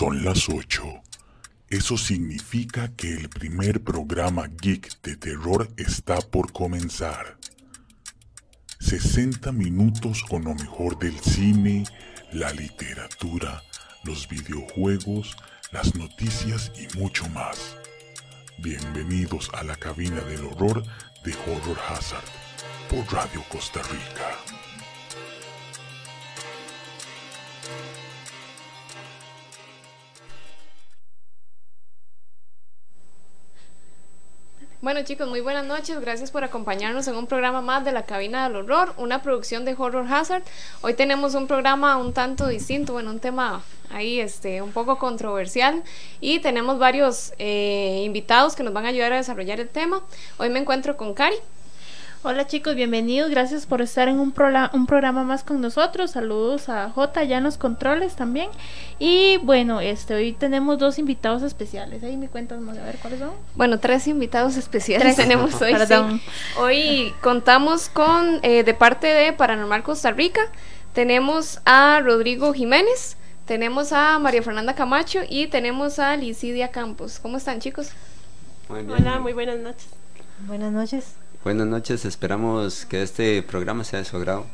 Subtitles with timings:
[0.00, 0.82] Son las 8.
[1.68, 7.36] Eso significa que el primer programa geek de terror está por comenzar.
[8.78, 11.84] 60 minutos con lo mejor del cine,
[12.32, 13.62] la literatura,
[14.02, 15.36] los videojuegos,
[15.70, 17.76] las noticias y mucho más.
[18.56, 20.82] Bienvenidos a la cabina del horror
[21.24, 22.24] de Horror Hazard
[22.88, 24.69] por Radio Costa Rica.
[34.82, 38.48] Bueno chicos, muy buenas noches, gracias por acompañarnos en un programa más de la cabina
[38.48, 40.42] del horror, una producción de Horror Hazard.
[40.80, 45.82] Hoy tenemos un programa un tanto distinto, bueno, un tema ahí este, un poco controversial
[46.22, 50.02] y tenemos varios eh, invitados que nos van a ayudar a desarrollar el tema.
[50.38, 51.36] Hoy me encuentro con Cari.
[52.22, 54.34] Hola chicos, bienvenidos, gracias por estar en un,
[54.72, 56.10] un programa más con nosotros.
[56.10, 58.50] Saludos a J ya en los controles también.
[58.98, 62.02] Y bueno, este hoy tenemos dos invitados especiales.
[62.02, 63.30] Ahí me cuentas a ver cuáles son.
[63.54, 65.74] Bueno, tres invitados especiales tenemos hoy.
[66.58, 70.42] Hoy contamos con eh, de parte de Paranormal Costa Rica
[70.92, 77.18] tenemos a Rodrigo Jiménez, tenemos a María Fernanda Camacho y tenemos a Licidia Campos.
[77.20, 77.90] ¿Cómo están chicos?
[78.68, 79.88] Hola, muy buenas noches.
[80.46, 81.19] Buenas noches.
[81.42, 84.44] Buenas noches, esperamos que este programa sea de su agrado.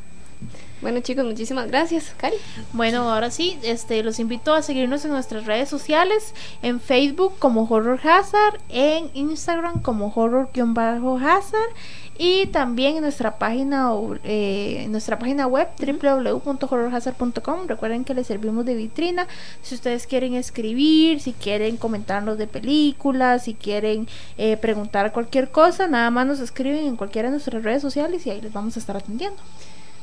[0.81, 2.37] Bueno chicos, muchísimas gracias, Cari.
[2.71, 7.63] Bueno, ahora sí, este, los invito a seguirnos en nuestras redes sociales, en Facebook como
[7.63, 11.73] Horror Hazard, en Instagram como Horror-Hazard
[12.17, 13.91] y también en nuestra página
[14.23, 19.27] eh, en nuestra página web www.horrorhazard.com recuerden que les servimos de vitrina.
[19.61, 25.87] Si ustedes quieren escribir si quieren comentarnos de películas si quieren eh, preguntar cualquier cosa
[25.87, 28.79] nada más nos escriben en cualquiera de nuestras redes sociales y ahí les vamos a
[28.79, 29.41] estar atendiendo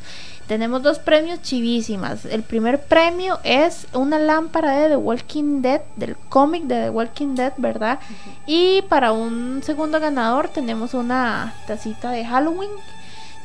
[0.48, 2.26] Tenemos dos premios chivísimas.
[2.26, 7.34] El primer premio es una lámpara de The Walking Dead, del cómic de The Walking
[7.34, 8.00] Dead, ¿verdad?
[8.46, 12.70] Y para un segundo ganador tenemos una tacita de Halloween,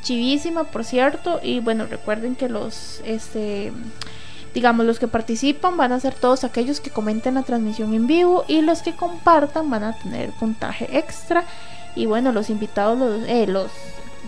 [0.03, 1.41] chivísima, por cierto.
[1.43, 3.72] Y bueno, recuerden que los, este,
[4.53, 8.44] digamos, los que participan van a ser todos aquellos que comenten la transmisión en vivo
[8.47, 11.44] y los que compartan van a tener puntaje extra.
[11.97, 13.71] Y bueno, los invitados, los, eh, los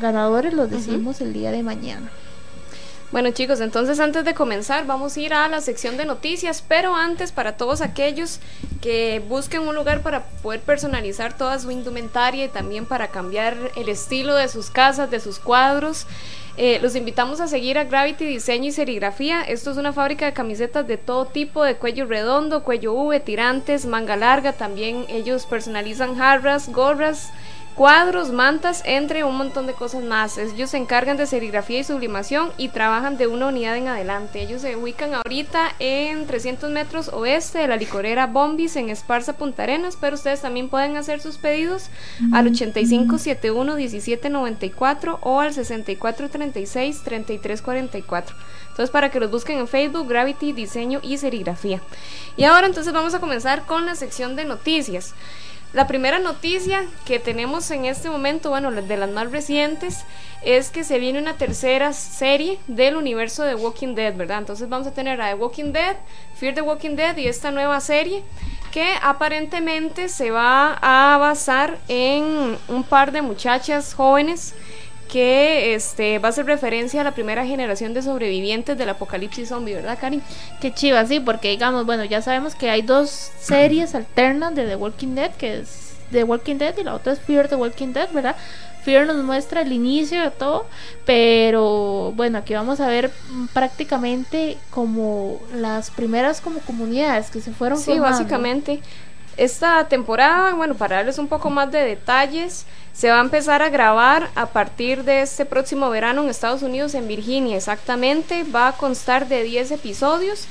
[0.00, 2.10] ganadores los decimos el día de mañana.
[3.12, 6.96] Bueno chicos, entonces antes de comenzar vamos a ir a la sección de noticias, pero
[6.96, 8.40] antes para todos aquellos
[8.80, 13.90] que busquen un lugar para poder personalizar toda su indumentaria y también para cambiar el
[13.90, 16.06] estilo de sus casas, de sus cuadros,
[16.56, 19.42] eh, los invitamos a seguir a Gravity Diseño y Serigrafía.
[19.42, 23.84] Esto es una fábrica de camisetas de todo tipo, de cuello redondo, cuello V, tirantes,
[23.84, 24.54] manga larga.
[24.54, 27.30] También ellos personalizan jarras, gorras,
[27.74, 30.38] cuadros, mantas, entre un montón de cosas más.
[30.38, 34.42] Ellos se encargan de serigrafía y sublimación y trabajan de una unidad en adelante.
[34.42, 39.62] Ellos se ubican ahorita en 300 metros oeste de la licorera Bombis en Esparza, Punta
[39.64, 41.88] Arenas, pero ustedes también pueden hacer sus pedidos
[42.32, 48.36] al 8571 1794 o al 6436 3344.
[48.68, 51.80] Entonces para que los busquen en Facebook, Gravity, Diseño y Serigrafía.
[52.36, 55.14] Y ahora entonces vamos a comenzar con la sección de noticias.
[55.72, 60.04] La primera noticia que tenemos en este momento, bueno, de las más recientes,
[60.42, 64.38] es que se viene una tercera serie del universo de Walking Dead, ¿verdad?
[64.38, 65.96] Entonces vamos a tener a The Walking Dead,
[66.34, 68.22] Fear the Walking Dead y esta nueva serie
[68.70, 74.54] que aparentemente se va a basar en un par de muchachas jóvenes
[75.12, 79.74] que este, va a ser referencia a la primera generación de sobrevivientes del apocalipsis zombie,
[79.74, 80.22] ¿verdad, Cari?
[80.58, 84.76] Qué chiva, sí, porque digamos, bueno, ya sabemos que hay dos series alternas de The
[84.76, 88.10] Walking Dead, que es The Walking Dead y la otra es Fear the Walking Dead,
[88.10, 88.36] ¿verdad?
[88.84, 90.64] Fear nos muestra el inicio de todo,
[91.04, 93.10] pero bueno, aquí vamos a ver
[93.52, 98.80] prácticamente como las primeras como comunidades que se fueron Sí, básicamente.
[99.36, 103.70] Esta temporada, bueno, para darles un poco más de detalles, se va a empezar a
[103.70, 108.44] grabar a partir de este próximo verano en Estados Unidos, en Virginia, exactamente.
[108.44, 110.46] Va a constar de 10 episodios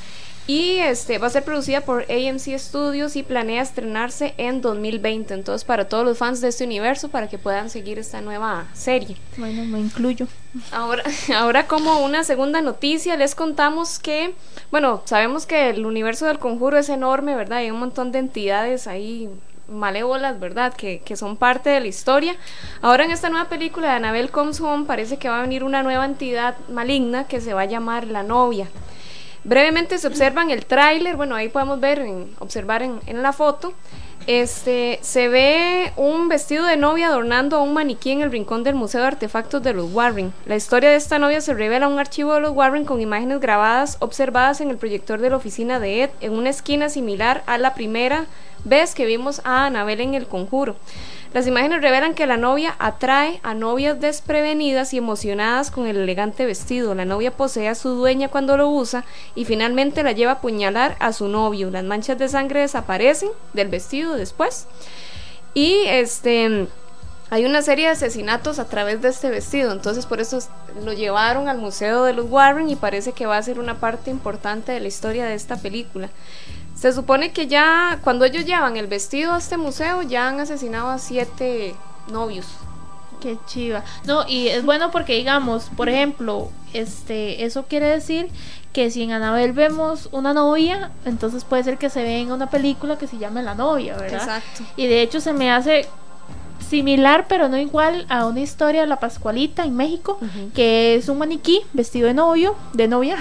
[0.48, 5.34] y este va a ser producida por AMC Studios y planea estrenarse en 2020.
[5.34, 9.18] Entonces, para todos los fans de este universo, para que puedan seguir esta nueva serie.
[9.38, 10.28] Bueno, me incluyo.
[10.72, 11.04] Ahora,
[11.36, 14.34] ahora como una segunda noticia, les contamos que,
[14.72, 17.60] bueno, sabemos que el universo del conjuro es enorme, ¿verdad?
[17.60, 19.30] Hay un montón de entidades ahí
[19.68, 20.74] malévolas, ¿verdad?
[20.74, 22.36] Que, que, son parte de la historia.
[22.82, 25.82] Ahora en esta nueva película de Annabelle Comes Home parece que va a venir una
[25.82, 28.68] nueva entidad maligna que se va a llamar la novia.
[29.44, 32.06] Brevemente se observa en el tráiler, bueno, ahí podemos ver,
[32.40, 33.74] observar en, en, la foto,
[34.28, 38.76] este, se ve un vestido de novia adornando a un maniquí en el rincón del
[38.76, 40.32] Museo de Artefactos de los Warren.
[40.46, 43.40] La historia de esta novia se revela en un archivo de los Warren con imágenes
[43.40, 47.58] grabadas observadas en el proyector de la oficina de Ed en una esquina similar a
[47.58, 48.28] la primera
[48.64, 50.76] vez que vimos a Annabelle en el conjuro.
[51.34, 56.46] Las imágenes revelan que la novia atrae a novias desprevenidas y emocionadas con el elegante
[56.46, 56.94] vestido.
[56.94, 60.98] La novia posee a su dueña cuando lo usa y finalmente la lleva a apuñalar
[61.00, 61.72] a su novio.
[61.72, 64.68] Las manchas de sangre desaparecen del vestido después.
[65.54, 66.68] Y este
[67.32, 70.40] hay una serie de asesinatos a través de este vestido, entonces por eso
[70.84, 74.12] lo llevaron al Museo de los Warren y parece que va a ser una parte
[74.12, 76.10] importante de la historia de esta película.
[76.76, 80.90] Se supone que ya cuando ellos llevan el vestido a este museo ya han asesinado
[80.90, 81.74] a siete
[82.12, 82.48] novios.
[83.22, 83.86] Qué chiva.
[84.04, 88.30] No, y es bueno porque digamos, por ejemplo, este, eso quiere decir
[88.74, 92.50] que si en Anabel vemos una novia, entonces puede ser que se vea en una
[92.50, 94.20] película que se llame La novia, ¿verdad?
[94.20, 94.64] Exacto.
[94.76, 95.88] Y de hecho se me hace
[96.72, 100.18] similar pero no igual a una historia de la Pascualita en México,
[100.56, 103.18] que es un maniquí vestido de novio, de novia,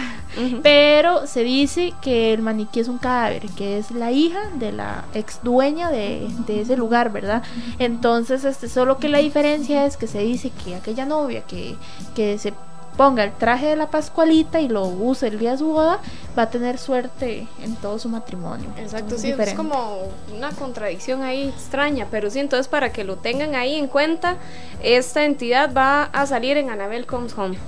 [0.63, 5.05] pero se dice que el maniquí es un cadáver, que es la hija de la
[5.15, 7.43] ex dueña de, de, ese lugar, ¿verdad?
[7.81, 11.75] Entonces, este, solo que la diferencia es que se dice que aquella novia que,
[12.15, 12.55] que se
[12.97, 16.01] ponga el traje de la Pascualita y lo use el día de su boda,
[16.39, 18.69] va a tener suerte en todo su matrimonio.
[18.77, 20.03] Exacto, sí, es como
[20.35, 24.37] una contradicción ahí extraña, pero sí, entonces para que lo tengan ahí en cuenta,
[24.83, 27.59] esta entidad va a salir en Annabelle Comes Home.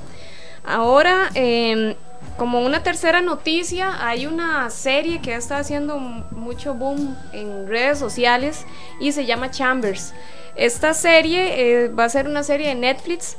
[0.64, 1.96] Ahora, eh,
[2.36, 8.64] como una tercera noticia, hay una serie que está haciendo mucho boom en redes sociales
[9.00, 10.14] y se llama Chambers.
[10.54, 13.36] Esta serie eh, va a ser una serie de Netflix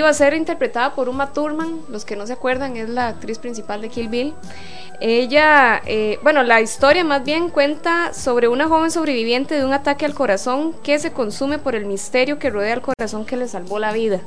[0.00, 3.38] va a ser interpretada por Uma Thurman, los que no se acuerdan, es la actriz
[3.38, 4.34] principal de Kill Bill.
[5.00, 10.04] Ella, eh, bueno, la historia más bien cuenta sobre una joven sobreviviente de un ataque
[10.06, 13.78] al corazón que se consume por el misterio que rodea al corazón que le salvó
[13.78, 14.20] la vida.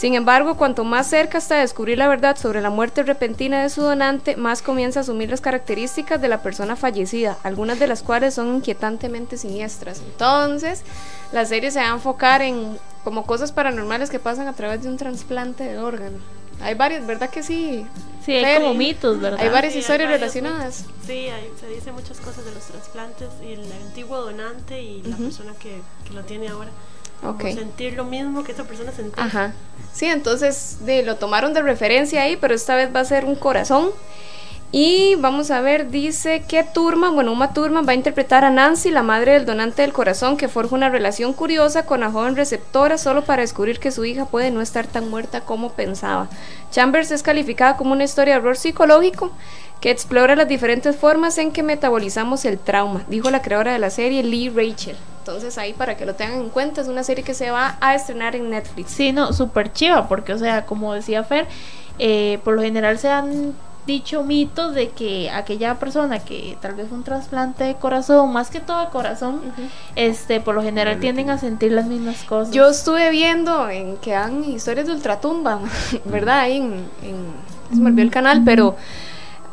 [0.00, 3.68] Sin embargo, cuanto más cerca está de descubrir la verdad sobre la muerte repentina de
[3.68, 8.02] su donante, más comienza a asumir las características de la persona fallecida, algunas de las
[8.02, 10.00] cuales son inquietantemente siniestras.
[10.00, 10.84] Entonces,
[11.32, 14.88] la serie se va a enfocar en como cosas paranormales que pasan a través de
[14.88, 16.18] un trasplante de órgano.
[16.62, 17.86] Hay varias, ¿verdad que sí?
[18.24, 19.40] Sí, hay como mitos, ¿verdad?
[19.40, 20.80] Hay varias Sí, hay historias varios relacionadas.
[20.86, 21.06] mitos.
[21.06, 25.16] Sí, hay- se dice muchas cosas de los trasplantes y el antiguo donante y la
[25.16, 26.68] persona que, que lo tiene ahora.
[27.22, 27.42] Como Ok.
[27.54, 29.24] sentir lo mismo que esa persona sentía.
[29.24, 29.52] Ajá.
[29.94, 33.36] Sí, entonces de, lo tomaron de referencia ahí, pero esta vez va a ser un
[33.36, 33.90] corazón.
[34.72, 38.92] Y vamos a ver, dice que Turman, bueno, Uma Turman va a interpretar a Nancy,
[38.92, 42.96] la madre del donante del corazón, que forja una relación curiosa con la joven receptora
[42.96, 46.28] solo para descubrir que su hija puede no estar tan muerta como pensaba.
[46.70, 49.32] Chambers es calificada como una historia de horror psicológico
[49.80, 53.90] que explora las diferentes formas en que metabolizamos el trauma, dijo la creadora de la
[53.90, 54.96] serie Lee Rachel.
[55.18, 57.96] Entonces ahí para que lo tengan en cuenta, es una serie que se va a
[57.96, 58.92] estrenar en Netflix.
[58.92, 61.48] Sí, no, súper chiva, porque, o sea, como decía Fer,
[61.98, 63.54] eh, por lo general se han
[63.86, 68.50] dicho mitos de que aquella persona que tal vez fue un trasplante de corazón, más
[68.50, 69.40] que todo de corazón,
[69.96, 72.54] este, por lo general tienden a sentir las mismas cosas.
[72.54, 75.60] Yo estuve viendo en que dan historias de ultratumba,
[76.04, 76.40] ¿verdad?
[76.40, 76.72] Ahí en,
[77.02, 78.76] en- se me olvidó el canal, pero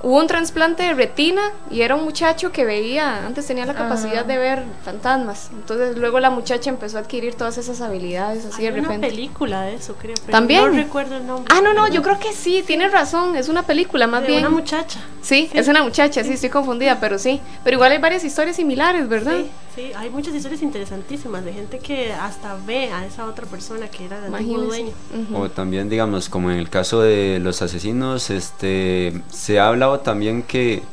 [0.08, 4.20] hubo un trasplante de retina y era un muchacho que veía, antes tenía la capacidad
[4.20, 4.24] Ajá.
[4.24, 5.50] de ver fantasmas.
[5.52, 9.08] Entonces luego la muchacha empezó a adquirir todas esas habilidades así Hay de una repente.
[9.10, 10.16] película de eso, creo.
[10.26, 10.64] Pero ¿También?
[10.64, 11.54] No recuerdo el nombre.
[11.54, 14.40] Ah, no, no, yo creo que sí, tienes razón, es una película más de bien.
[14.46, 15.02] una muchacha.
[15.22, 15.58] Sí, Sí.
[15.58, 17.42] es una muchacha, sí, estoy confundida, pero sí.
[17.66, 19.36] Pero igual hay varias historias similares, ¿verdad?
[19.36, 23.90] Sí, sí, hay muchas historias interesantísimas de gente que hasta ve a esa otra persona
[23.90, 24.94] que era el antiguo dueño.
[25.34, 29.68] O también, digamos, como en el caso de los asesinos, este, se ha
[30.00, 30.84] también que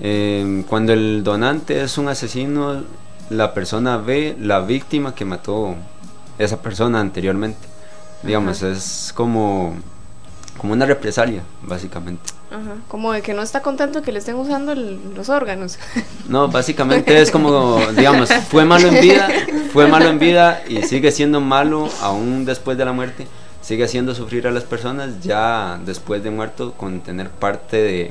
[0.00, 2.82] eh, cuando el donante es un asesino,
[3.30, 5.74] la persona ve la víctima que mató
[6.38, 7.66] esa persona anteriormente.
[8.22, 9.76] Digamos, es como
[10.58, 12.32] como una represalia, básicamente.
[12.50, 15.78] Ajá, como de que no está contento que le estén usando el- los órganos.
[16.28, 19.28] No, básicamente es como, digamos, fue malo en vida,
[19.72, 23.26] fue malo en vida y sigue siendo malo aún después de la muerte,
[23.62, 28.10] sigue haciendo sufrir a las personas ya después de muerto con tener parte de,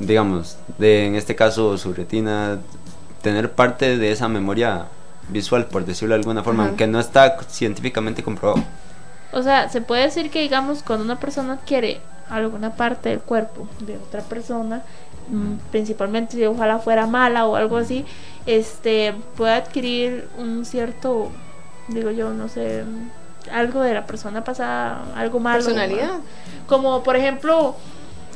[0.00, 2.58] digamos, de en este caso su retina,
[3.22, 4.86] tener parte de esa memoria
[5.28, 6.70] visual, por decirlo de alguna forma, Ajá.
[6.70, 8.64] aunque no está científicamente comprobado.
[9.32, 13.68] O sea, se puede decir que, digamos, cuando una persona adquiere alguna parte del cuerpo
[13.80, 14.82] de otra persona,
[15.28, 18.04] mm, principalmente si ojalá fuera mala o algo así,
[18.46, 21.30] este puede adquirir un cierto,
[21.88, 22.84] digo yo, no sé,
[23.52, 25.64] algo de la persona pasada, algo malo.
[25.64, 26.18] Personalidad.
[26.66, 27.76] Como por ejemplo,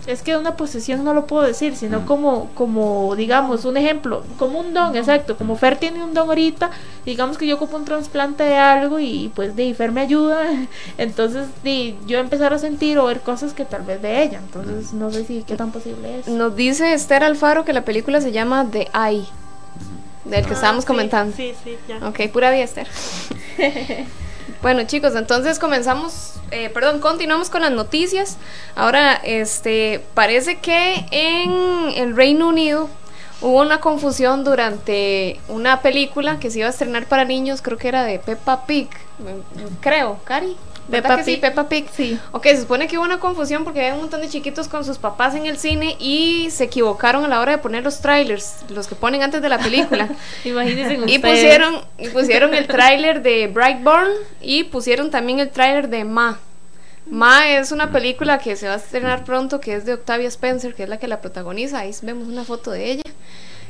[0.07, 2.05] es que una posesión no lo puedo decir, sino Mm.
[2.05, 6.71] como, como, digamos, un ejemplo, como un don, exacto, como Fer tiene un don ahorita,
[7.07, 10.43] digamos que yo ocupo un trasplante de algo y pues de Fer me ayuda,
[10.99, 14.93] entonces di, yo empezar a sentir o ver cosas que tal vez de ella, entonces
[14.93, 16.29] no sé si qué tan posible es.
[16.29, 19.25] Nos dice Esther Alfaro que la película se llama The Eye,
[20.25, 21.35] del que Ah, estábamos sí, comentando.
[21.37, 22.07] Sí, sí, ya.
[22.07, 22.89] Ok, pura vida, Esther.
[24.65, 28.39] bueno, chicos, entonces comenzamos, eh, perdón, continuamos con las noticias.
[28.75, 32.89] Ahora, este, parece que en el Reino Unido
[33.43, 37.89] hubo una confusión durante una película que se iba a estrenar para niños, creo que
[37.89, 40.57] era de Peppa Pig, mm, creo, Cari.
[40.89, 41.41] ¿Verdad Peppa sí, Pig.
[41.41, 41.87] Peppa Pig.
[41.95, 42.19] Sí.
[42.33, 44.99] Ok, se supone que hubo una confusión porque había un montón de chiquitos con sus
[44.99, 48.87] papás en el cine y se equivocaron a la hora de poner los trailers, los
[48.87, 50.09] que ponen antes de la película.
[50.45, 51.21] Imagínense Y ustedes.
[51.21, 54.11] pusieron, y pusieron el tráiler de Brightburn
[54.41, 56.39] y pusieron también el tráiler de Ma.
[57.07, 60.75] Ma es una película que se va a estrenar pronto, que es de Octavia Spencer,
[60.75, 61.81] que es la que la protagoniza.
[61.81, 63.03] Ahí vemos una foto de ella.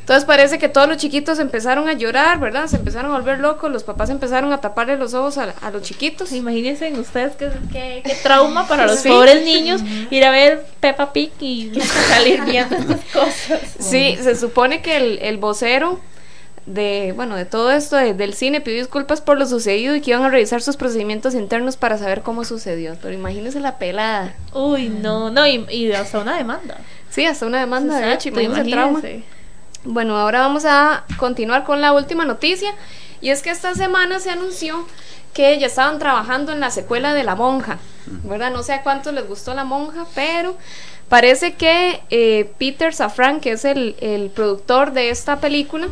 [0.04, 2.66] Entonces parece que todos los chiquitos empezaron a llorar, ¿verdad?
[2.66, 5.80] Se empezaron a volver locos, los papás empezaron a taparle los ojos a, a los
[5.80, 6.30] chiquitos.
[6.32, 9.08] Imagínense ustedes qué, qué- qué trauma para los Sí.
[9.08, 9.80] pobres niños
[10.11, 11.73] ir a ver Peppa Pig y
[12.11, 13.61] salir viendo estas cosas.
[13.78, 15.99] Sí, se supone que el, el vocero
[16.66, 20.11] de, bueno, de todo esto de- del cine pidió disculpas por lo sucedido y que
[20.11, 22.94] iban a revisar sus procedimientos internos para saber cómo sucedió.
[23.00, 24.34] Pero imagínense la pelada.
[24.52, 26.76] Uy, no, no, y, y hasta una demanda.
[27.08, 29.00] Sí, hasta una demanda de hecho, Exacto, imagínense el trauma.
[29.87, 32.71] Bueno, ahora vamos a continuar con la última noticia
[33.21, 34.87] y es que esta semana se anunció
[35.35, 37.79] que ya estaban trabajando en la secuela de La Monja,
[38.23, 38.50] ¿verdad?
[38.50, 40.57] No sé a cuántos les gustó La Monja, pero
[41.11, 45.88] parece que eh, Peter Safran, que es el, el productor de esta película,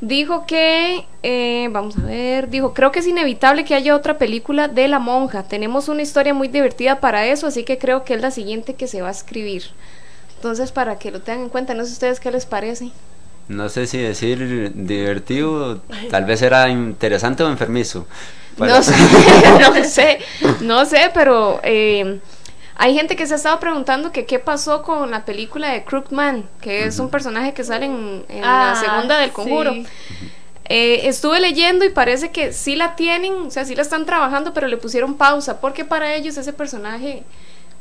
[0.00, 4.68] dijo que, eh, vamos a ver, dijo, creo que es inevitable que haya otra película
[4.68, 8.22] de La Monja, tenemos una historia muy divertida para eso, así que creo que es
[8.22, 9.64] la siguiente que se va a escribir.
[10.36, 12.92] Entonces, para que lo tengan en cuenta, no sé ustedes qué les parece.
[13.50, 18.06] No sé si decir divertido, tal vez era interesante o enfermizo.
[18.58, 18.94] No sé,
[19.60, 20.18] no sé,
[20.60, 22.20] no sé, pero eh,
[22.76, 26.48] hay gente que se ha estado preguntando que qué pasó con la película de Crookman,
[26.60, 29.72] que es un personaje que sale en, en la Ah, segunda del conjuro.
[29.72, 29.86] sí.
[30.72, 34.54] Eh, estuve leyendo y parece que sí la tienen, o sea, sí la están trabajando,
[34.54, 37.24] pero le pusieron pausa, porque para ellos ese personaje,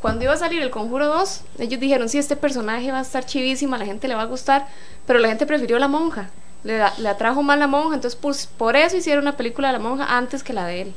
[0.01, 3.25] cuando iba a salir el Conjuro 2, ellos dijeron, sí, este personaje va a estar
[3.25, 4.67] chivísima, la gente le va a gustar,
[5.05, 6.29] pero la gente prefirió la monja,
[6.63, 9.79] le, le atrajo más la monja, entonces pues, por eso hicieron una película de la
[9.79, 10.95] monja antes que la de él.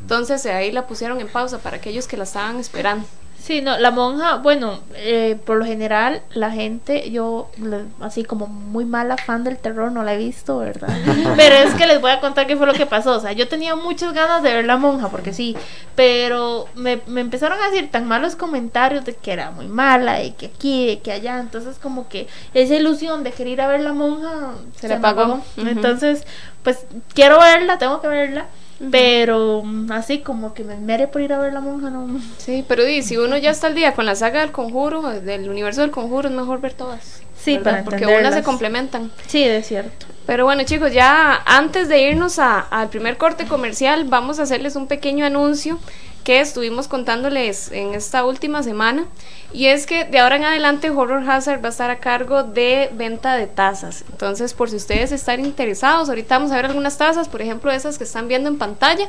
[0.00, 3.06] Entonces ahí la pusieron en pausa para aquellos que la estaban esperando.
[3.42, 8.46] Sí, no, la monja, bueno, eh, por lo general la gente, yo le- así como
[8.46, 10.88] muy mala fan del terror, no la he visto, ¿verdad?
[11.36, 13.16] Pero es que les voy a contar qué fue lo que pasó.
[13.16, 15.56] O sea, yo tenía muchas ganas de ver la monja, porque sí,
[15.96, 20.30] pero me, me empezaron a decir tan malos comentarios de que era muy mala, y
[20.32, 21.40] que aquí, de que allá.
[21.40, 25.08] Entonces, como que esa ilusión de querer ir a ver la monja Se le me
[25.08, 25.40] apagó.
[25.56, 26.24] Entonces,
[26.62, 28.46] pues quiero verla, tengo que verla.
[28.90, 32.20] Pero así como que me mere por ir a ver la monja, no.
[32.38, 35.48] Sí, pero di, si uno ya está al día con la saga del conjuro, del
[35.48, 37.22] universo del conjuro, es mejor ver todas.
[37.38, 37.84] Sí, ¿verdad?
[37.84, 39.10] para Porque unas se complementan.
[39.26, 40.06] Sí, es cierto.
[40.26, 44.86] Pero bueno chicos, ya antes de irnos al primer corte comercial, vamos a hacerles un
[44.86, 45.78] pequeño anuncio
[46.22, 49.06] que estuvimos contándoles en esta última semana.
[49.52, 52.90] Y es que de ahora en adelante Horror Hazard va a estar a cargo de
[52.92, 54.04] venta de tazas.
[54.10, 57.98] Entonces, por si ustedes están interesados, ahorita vamos a ver algunas tazas, por ejemplo, esas
[57.98, 59.08] que están viendo en pantalla.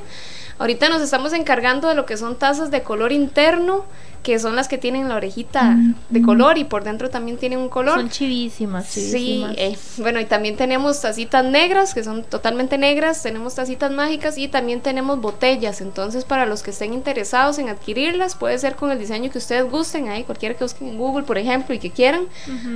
[0.60, 3.86] Ahorita nos estamos encargando de lo que son tazas de color interno,
[4.22, 5.76] que son las que tienen la orejita
[6.10, 7.96] de color y por dentro también tienen un color.
[8.00, 9.56] Son chivísimas, Sí, chivísimas.
[9.58, 14.48] eh, bueno, y también tenemos tacitas negras, que son totalmente negras, tenemos tacitas mágicas y
[14.48, 15.82] también tenemos botellas.
[15.82, 19.70] Entonces, para los que estén interesados en adquirirlas, puede ser con el diseño que ustedes
[19.70, 22.28] gusten, ahí cualquiera que busquen en Google, por ejemplo, y que quieran.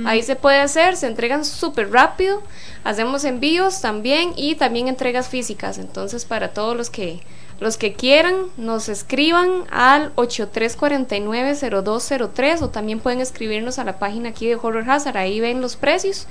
[0.04, 2.42] Ahí se puede hacer, se entregan súper rápido,
[2.84, 5.78] hacemos envíos también y también entregas físicas.
[5.78, 7.22] Entonces, para todos los que
[7.60, 14.46] Los que quieran nos escriban al 8349-0203 o también pueden escribirnos a la página aquí
[14.46, 16.28] de Horror Hazard, ahí ven los precios.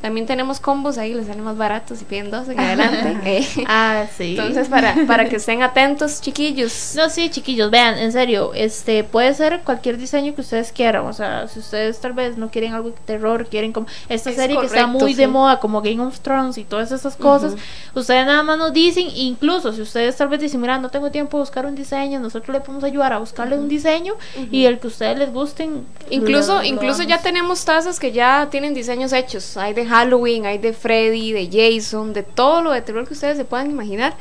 [0.00, 3.16] También tenemos combos ahí, les salen más baratos y piden dos en adelante.
[3.24, 4.36] Eh, Ah, sí.
[4.38, 6.92] Entonces, para, para que estén atentos, chiquillos.
[6.96, 11.04] No, sí, chiquillos, vean, en serio, este puede ser cualquier diseño que ustedes quieran.
[11.06, 14.36] O sea, si ustedes tal vez no quieren algo de terror, quieren como esta Es
[14.36, 15.30] serie que está correcto, muy de sí.
[15.30, 17.54] moda, como Game of Thrones y todas esas cosas,
[17.94, 21.36] ustedes nada más nos dicen, incluso si ustedes tal vez dicen, mira, no tengo tiempo
[21.38, 24.14] de buscar un diseño, nosotros le podemos ayudar a buscarle un diseño
[24.52, 25.84] y el que a ustedes les gusten.
[26.10, 29.56] Incluso, lo- lo incluso ya tenemos tazas que ya tienen diseños hechos.
[29.56, 33.36] Hay de Halloween, hay de Freddy, de Jason, de todo lo de terror que ustedes
[33.36, 34.14] se puedan imaginar.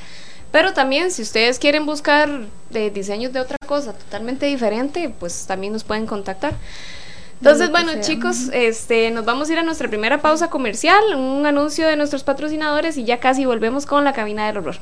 [0.52, 5.74] Pero también, si ustedes quieren buscar de diseños de otra cosa totalmente diferente, pues también
[5.74, 6.54] nos pueden contactar.
[7.40, 8.02] Entonces, bueno, sea.
[8.02, 12.24] chicos, este, nos vamos a ir a nuestra primera pausa comercial, un anuncio de nuestros
[12.24, 14.78] patrocinadores y ya casi volvemos con la cabina del horror.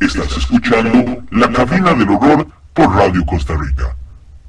[0.00, 3.94] Estás escuchando La Cabina del Horror por Radio Costa Rica.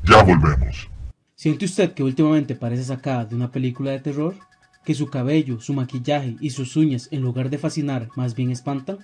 [0.04, 0.90] Ya volvemos.
[1.36, 4.36] ¿Siente usted que últimamente parece sacada de una película de terror?
[4.84, 9.00] ¿Que su cabello, su maquillaje y sus uñas en lugar de fascinar más bien espantan?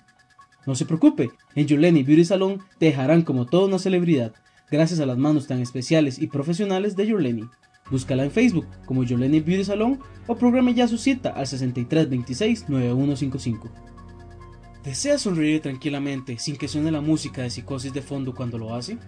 [0.66, 4.32] No se preocupe, en Yuleni Beauty Salon te dejarán como toda una celebridad
[4.70, 7.48] gracias a las manos tan especiales y profesionales de Yuleni.
[7.90, 13.70] Búscala en Facebook como Yoleni Beauty Salon o programe ya su cita al 6326-9155.
[14.84, 18.98] ¿Desea sonreír tranquilamente sin que suene la música de psicosis de fondo cuando lo hace?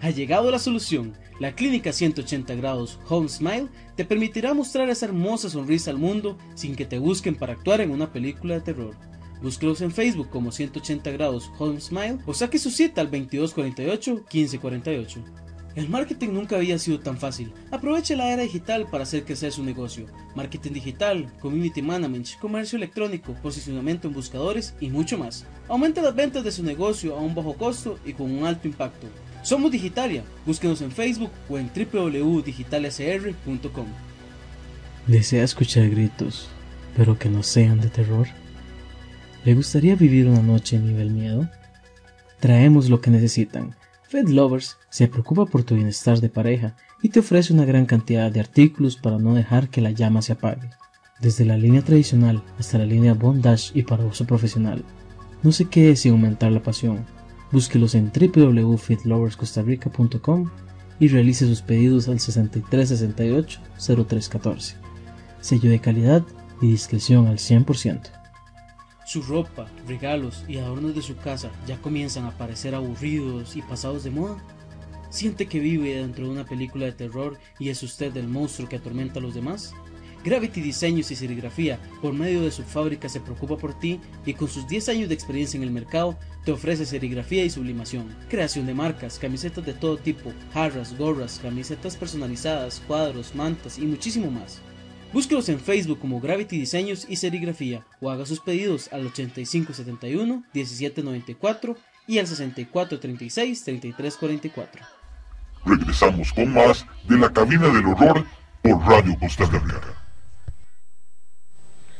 [0.00, 1.14] Ha llegado la solución.
[1.40, 6.76] La clínica 180 grados Home Smile te permitirá mostrar esa hermosa sonrisa al mundo sin
[6.76, 8.94] que te busquen para actuar en una película de terror.
[9.42, 15.46] Búsquelos en Facebook como 180 grados Home Smile o saque su cita al 2248-1548.
[15.76, 17.52] El marketing nunca había sido tan fácil.
[17.70, 20.06] Aproveche la era digital para hacer crecer su negocio.
[20.34, 25.44] Marketing digital, community management, comercio electrónico, posicionamiento en buscadores y mucho más.
[25.68, 29.06] Aumente las ventas de su negocio a un bajo costo y con un alto impacto.
[29.46, 30.24] Somos Digitalia.
[30.44, 33.86] Búsquenos en Facebook o en www.digitaliacr.com.
[35.06, 36.48] ¿Desea escuchar gritos,
[36.96, 38.26] pero que no sean de terror?
[39.44, 41.48] ¿Le gustaría vivir una noche nivel miedo?
[42.40, 43.76] Traemos lo que necesitan.
[44.08, 48.32] Fed Lovers se preocupa por tu bienestar de pareja y te ofrece una gran cantidad
[48.32, 50.70] de artículos para no dejar que la llama se apague.
[51.20, 54.84] Desde la línea tradicional hasta la línea Bondage y para uso profesional.
[55.44, 57.06] No se quede sin aumentar la pasión.
[57.52, 60.50] Búsquelos en www.fitloverscostarrica.com
[60.98, 64.74] y realice sus pedidos al 6368-0314.
[65.40, 66.24] Sello de calidad
[66.60, 68.10] y discreción al 100%.
[69.06, 74.02] Su ropa, regalos y adornos de su casa ya comienzan a parecer aburridos y pasados
[74.02, 74.42] de moda.
[75.10, 78.74] ¿Siente que vive dentro de una película de terror y es usted el monstruo que
[78.76, 79.72] atormenta a los demás?
[80.26, 84.48] Gravity Diseños y Serigrafía, por medio de su fábrica, se preocupa por ti y con
[84.48, 88.74] sus 10 años de experiencia en el mercado, te ofrece serigrafía y sublimación, creación de
[88.74, 94.60] marcas, camisetas de todo tipo, jarras, gorras, camisetas personalizadas, cuadros, mantas y muchísimo más.
[95.12, 101.76] Búsquelos en Facebook como Gravity Diseños y Serigrafía o haga sus pedidos al 8571-1794
[102.08, 104.66] y al 6436-3344.
[105.64, 108.26] Regresamos con más de La Cabina del Horror
[108.60, 110.05] por Radio Costa Rica.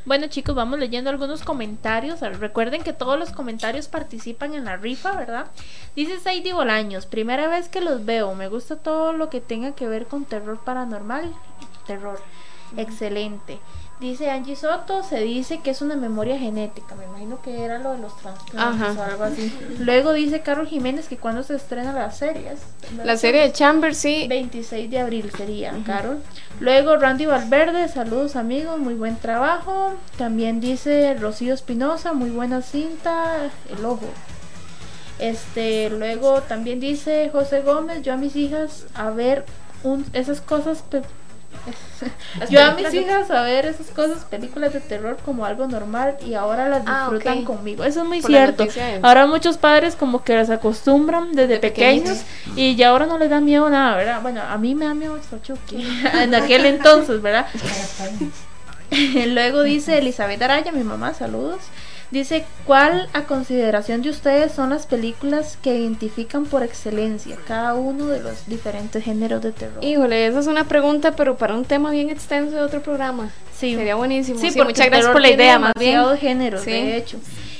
[0.07, 2.21] Bueno chicos, vamos leyendo algunos comentarios.
[2.21, 5.47] Recuerden que todos los comentarios participan en la rifa, ¿verdad?
[5.97, 9.85] Dice Sadie Bolaños, primera vez que los veo, me gusta todo lo que tenga que
[9.85, 11.33] ver con terror paranormal.
[11.87, 12.21] Terror,
[12.77, 13.59] excelente.
[13.99, 17.93] Dice Angie Soto, se dice que es una memoria genética, me imagino que era lo
[17.93, 19.51] de los trasplantes o algo así.
[19.79, 22.51] Luego dice Carlos Jiménez que cuando se estrena la serie.
[23.03, 24.27] La serie de Chambers, sí.
[24.29, 26.21] 26 de abril sería, Carol.
[26.59, 29.93] Luego Randy Valverde, saludos amigos, muy buen trabajo.
[30.19, 34.05] También dice Rocío Espinosa, muy buena cinta, El Ojo.
[35.17, 39.43] Este, luego también dice José Gómez, yo a mis hijas a ver
[39.83, 40.83] un- esas cosas
[42.49, 46.33] yo a mis hijas a ver esas cosas, películas de terror como algo normal y
[46.35, 47.83] ahora las Ah, disfrutan conmigo.
[47.83, 48.65] Eso es muy Por cierto.
[48.65, 52.19] de- Ahora muchos padres como que las acostumbran desde De pequeños
[52.55, 54.21] y ya ahora no les da miedo nada, ¿verdad?
[54.21, 55.77] Bueno, a mí me da miedo hasta Chucky
[56.21, 57.47] en aquel entonces, ¿verdad?
[59.27, 61.59] Luego dice Elizabeth Araya, mi mamá, saludos.
[62.09, 68.07] Dice, ¿cuál a consideración de ustedes son las películas que identifican por excelencia cada uno
[68.07, 69.83] de los diferentes géneros de terror?
[69.83, 73.29] Híjole, esa es una pregunta, pero para un tema bien extenso de otro programa.
[73.53, 73.75] Sí.
[73.75, 74.39] Sería buenísimo.
[74.39, 75.99] Sí, Sí, muchas gracias por la idea, más bien.
[76.17, 76.71] géneros, Sí.
[76.71, 77.17] de hecho.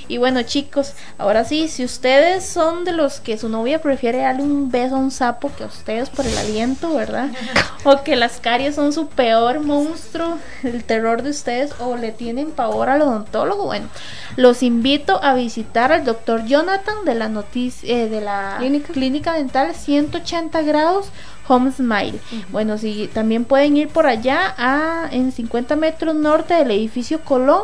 [0.07, 4.43] Y bueno, chicos, ahora sí, si ustedes son de los que su novia prefiere darle
[4.43, 7.29] un beso a un sapo que a ustedes por el aliento, ¿verdad?
[7.83, 12.51] o que las caries son su peor monstruo, el terror de ustedes, o le tienen
[12.51, 13.87] pavor al odontólogo, bueno,
[14.35, 18.93] los invito a visitar al doctor Jonathan de la noticia eh, de la ¿Clínica?
[18.93, 21.11] clínica dental 180 grados
[21.47, 22.19] Home Smile.
[22.49, 27.63] Bueno, sí, también pueden ir por allá a, en 50 metros norte del edificio Colón.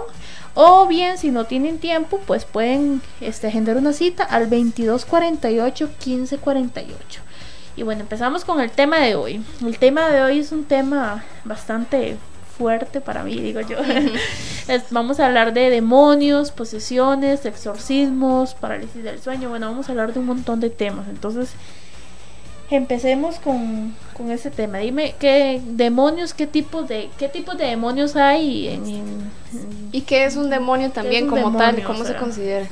[0.56, 6.86] O bien, si no tienen tiempo, pues pueden este, agendar una cita al 2248-1548.
[7.76, 9.44] Y bueno, empezamos con el tema de hoy.
[9.66, 12.18] El tema de hoy es un tema bastante
[12.58, 13.78] fuerte para mí, digo yo.
[14.68, 19.50] Es- vamos a hablar de demonios, posesiones, exorcismos, parálisis del sueño.
[19.50, 21.08] Bueno, vamos a hablar de un montón de temas.
[21.10, 21.50] Entonces,
[22.70, 24.80] empecemos con, con ese tema.
[24.80, 30.02] Dime qué demonios, qué tipos de qué tipos de demonios hay en, en- en- ¿Y
[30.02, 31.76] qué es un demonio también un como tal?
[31.76, 31.88] demonio?
[31.88, 32.20] ¿Cómo O se sea.
[32.20, 32.68] considera?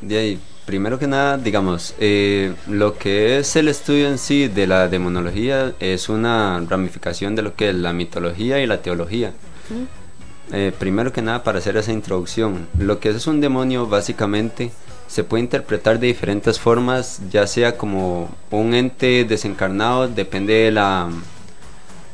[0.00, 4.66] De ahí, primero que nada, digamos, eh, lo que es el estudio en sí de
[4.66, 9.32] la demonología es una ramificación de lo que es la mitología y la teología.
[10.52, 14.72] Eh, primero que nada, para hacer esa introducción, lo que es un demonio básicamente
[15.12, 21.10] se puede interpretar de diferentes formas, ya sea como un ente desencarnado, depende de la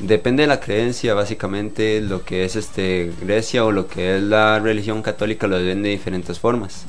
[0.01, 4.59] depende de la creencia, básicamente lo que es este Grecia o lo que es la
[4.59, 6.87] religión católica lo ven de diferentes formas.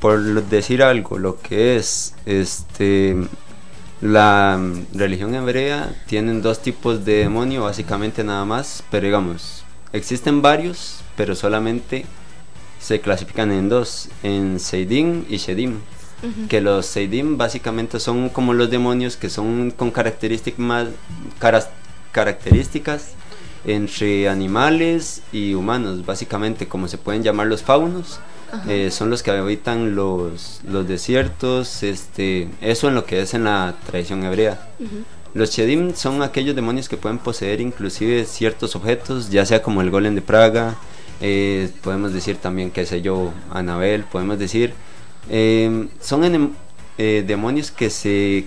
[0.00, 3.16] Por decir algo, lo que es este
[4.00, 4.60] la
[4.92, 9.62] religión hebrea tienen dos tipos de demonio básicamente nada más, pero digamos,
[9.92, 12.04] existen varios, pero solamente
[12.80, 15.76] se clasifican en dos, en Seidim y Shedim.
[16.48, 20.88] Que los Seidim básicamente son como los demonios que son con características más
[21.38, 21.70] caras-
[22.12, 23.12] características
[23.64, 28.20] entre animales y humanos, básicamente como se pueden llamar los faunos.
[28.68, 33.44] eh, son los que habitan los, los desiertos, este, eso en lo que es en
[33.44, 34.66] la tradición hebrea.
[35.34, 39.90] Los Shedim son aquellos demonios que pueden poseer inclusive ciertos objetos, ya sea como el
[39.90, 40.74] golem de Praga,
[41.20, 44.72] eh, podemos decir también, qué sé yo, Anabel, podemos decir,
[45.28, 46.54] eh, son
[46.98, 48.46] eh, demonios que se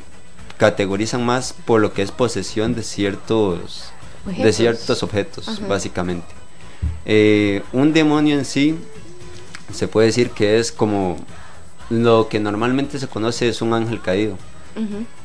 [0.57, 3.91] categorizan más por lo que es posesión de ciertos,
[4.25, 4.55] de Objetos.
[4.55, 5.67] ciertos objetos, Ajá.
[5.67, 6.27] básicamente.
[7.05, 8.77] Eh, un demonio en sí
[9.71, 11.17] se puede decir que es como
[11.89, 14.37] lo que normalmente se conoce es un ángel caído.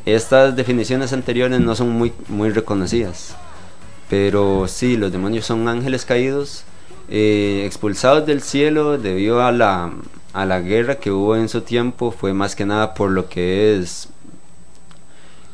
[0.05, 3.35] Estas definiciones anteriores no son muy, muy reconocidas,
[4.11, 6.65] pero sí, los demonios son ángeles caídos,
[7.09, 9.92] eh, expulsados del cielo debido a la,
[10.33, 13.79] a la guerra que hubo en su tiempo, fue más que nada por lo que
[13.79, 14.09] es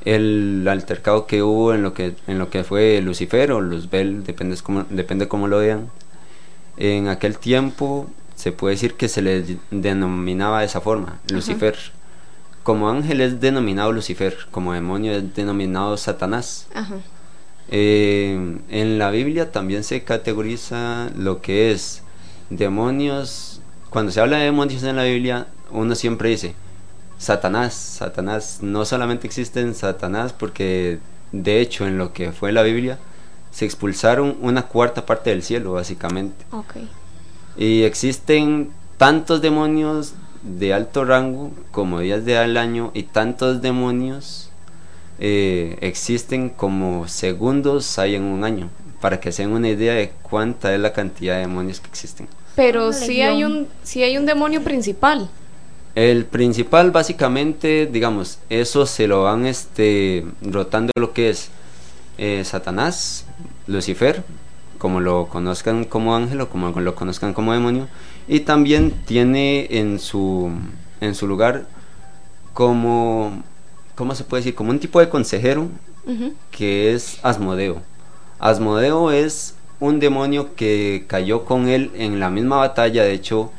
[0.05, 4.57] el altercado que hubo en lo que, en lo que fue Lucifer o Luzbel, depende
[4.63, 5.91] cómo, depende cómo lo vean.
[6.77, 11.77] En aquel tiempo se puede decir que se le denominaba de esa forma, Lucifer.
[12.63, 16.67] Como ángel es denominado Lucifer, como demonio es denominado Satanás.
[16.75, 16.97] Ajá.
[17.69, 22.03] Eh, en la Biblia también se categoriza lo que es
[22.51, 23.61] demonios.
[23.91, 26.55] Cuando se habla de demonios en la Biblia, uno siempre dice
[27.19, 28.59] Satanás, Satanás.
[28.63, 30.99] No solamente existen Satanás, porque
[31.33, 32.99] de hecho en lo que fue la Biblia
[33.51, 36.45] se expulsaron una cuarta parte del cielo, básicamente.
[36.51, 36.75] Ok.
[37.57, 44.51] Y existen tantos demonios de alto rango como días de al año y tantos demonios
[45.19, 48.71] eh, existen como segundos hay en un año.
[49.01, 52.27] Para que se den una idea de cuánta es la cantidad de demonios que existen.
[52.57, 55.29] Pero sí hay un sí hay un demonio principal.
[55.95, 61.51] El principal básicamente, digamos, eso se lo van este, rotando lo que es
[62.19, 63.27] eh, Satanás,
[63.69, 64.25] Lucifer,
[64.79, 67.87] como lo conozcan como ángel o como lo conozcan como demonio,
[68.27, 70.51] y también tiene en su,
[71.01, 71.67] en su lugar
[72.53, 73.45] como,
[73.95, 74.55] ¿cómo se puede decir?
[74.55, 75.69] Como un tipo de consejero
[76.51, 77.81] que es Asmodeo.
[78.39, 83.51] Asmodeo es un demonio que cayó con él en la misma batalla, de hecho,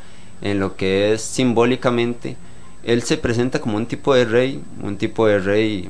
[0.42, 2.38] en lo que es simbólicamente,
[2.84, 5.90] él se presenta como un tipo de rey, un tipo de rey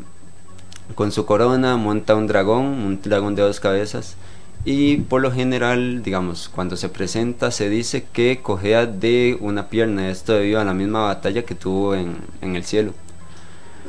[0.95, 4.15] con su corona, monta un dragón, un dragón de dos cabezas,
[4.63, 10.09] y por lo general, digamos, cuando se presenta se dice que cojea de una pierna,
[10.09, 12.93] esto debido a la misma batalla que tuvo en, en el cielo.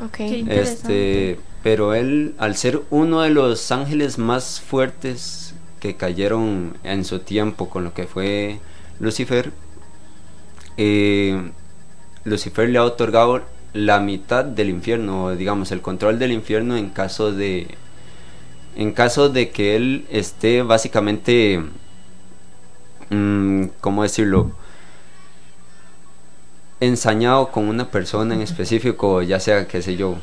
[0.05, 0.17] Ok.
[0.17, 0.47] Sí.
[0.49, 7.21] Este, pero él, al ser uno de los ángeles más fuertes que cayeron en su
[7.21, 8.61] tiempo con lo que fue
[9.01, 9.53] Lucifer,
[10.77, 11.51] eh,
[12.25, 16.91] Lucifer le ha otorgado la mitad del infierno, o digamos, el control del infierno en
[16.91, 17.69] caso de,
[18.77, 21.63] en caso de que él esté básicamente,
[23.11, 24.53] mm, ¿cómo decirlo?
[26.81, 30.17] Ensañado con una persona en específico, ya sea, qué sé yo,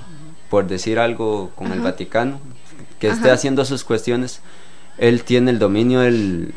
[0.49, 1.79] por decir algo con el.
[1.81, 2.39] Vaticano,
[2.99, 4.41] que esté haciendo sus cuestiones,
[4.97, 6.53] él tiene el dominio del,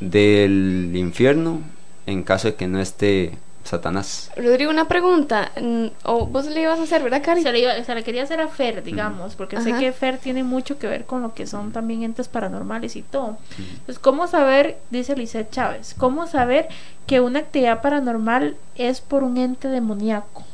[0.00, 1.60] del infierno
[2.06, 4.30] en caso de que no esté Satanás.
[4.36, 5.50] Rodrigo, una pregunta.
[5.60, 7.42] mm, O vos le ibas a hacer, ¿verdad, Cari?
[7.42, 9.80] Se le, iba- se le quería hacer a Fer, digamos, porque sé Ajá.
[9.80, 13.36] que Fer tiene mucho que ver con lo que son también entes paranormales y todo.
[13.58, 16.68] Entonces, ¿cómo saber, dice Lisette Chávez, cómo saber
[17.06, 20.44] que una actividad paranormal es por un ente demoníaco?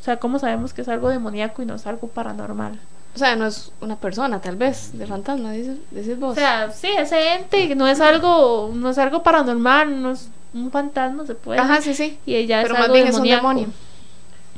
[0.00, 2.78] O sea, ¿cómo sabemos que es algo demoníaco y no es algo paranormal?
[3.14, 6.32] O sea, no es una persona, tal vez, de fantasma, dices, decís vos.
[6.32, 10.70] O sea, sí, ese ente no es algo, no es algo paranormal, no es un
[10.70, 11.60] fantasma, se puede.
[11.60, 12.18] Ajá, sí, sí.
[12.26, 13.68] Y ya Pero es más algo bien es un demonio.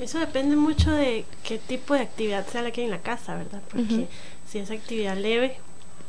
[0.00, 3.37] Eso depende mucho de qué tipo de actividad sea la que hay en la casa,
[3.37, 3.61] ¿verdad?
[3.70, 4.09] Porque
[4.48, 5.57] si es actividad leve,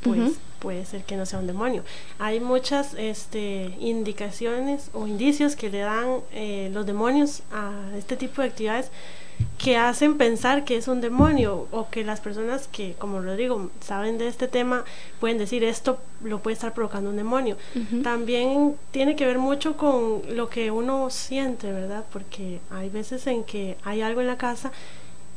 [0.02, 1.84] pues puede ser que no sea un demonio.
[2.20, 8.42] Hay muchas este, indicaciones o indicios que le dan eh, los demonios a este tipo
[8.42, 8.90] de actividades
[9.58, 14.18] que hacen pensar que es un demonio o que las personas que, como Rodrigo, saben
[14.18, 14.84] de este tema
[15.20, 17.58] pueden decir esto lo puede estar provocando un demonio.
[18.04, 22.04] También tiene que ver mucho con lo que uno siente, ¿verdad?
[22.12, 24.72] Porque hay veces en que hay algo en la casa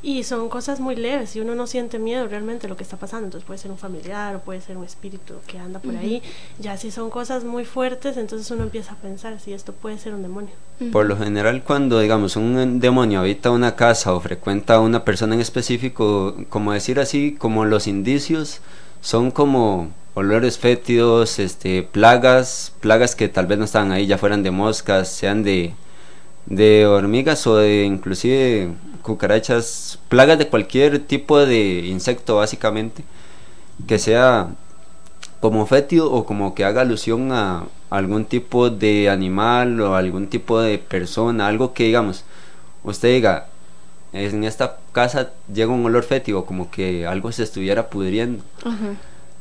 [0.06, 2.96] y son cosas muy leves y uno no siente miedo realmente de lo que está
[2.96, 3.24] pasando.
[3.24, 6.22] Entonces puede ser un familiar o puede ser un espíritu que anda por ahí.
[6.60, 10.14] Ya si son cosas muy fuertes, entonces uno empieza a pensar si esto puede ser
[10.14, 10.52] un demonio.
[10.92, 15.34] Por lo general, cuando digamos un demonio habita una casa o frecuenta a una persona
[15.34, 18.60] en específico, como decir así, como los indicios
[19.00, 24.44] son como olores fétidos, este, plagas, plagas que tal vez no estaban ahí, ya fueran
[24.44, 25.74] de moscas, sean de,
[26.46, 28.70] de hormigas o de inclusive
[29.06, 33.04] cucarachas, plagas de cualquier tipo de insecto básicamente,
[33.86, 34.48] que sea
[35.40, 40.60] como fétido o como que haga alusión a algún tipo de animal o algún tipo
[40.60, 42.24] de persona, algo que digamos,
[42.82, 43.46] usted diga,
[44.12, 48.42] en esta casa llega un olor fétido, como que algo se estuviera pudriendo.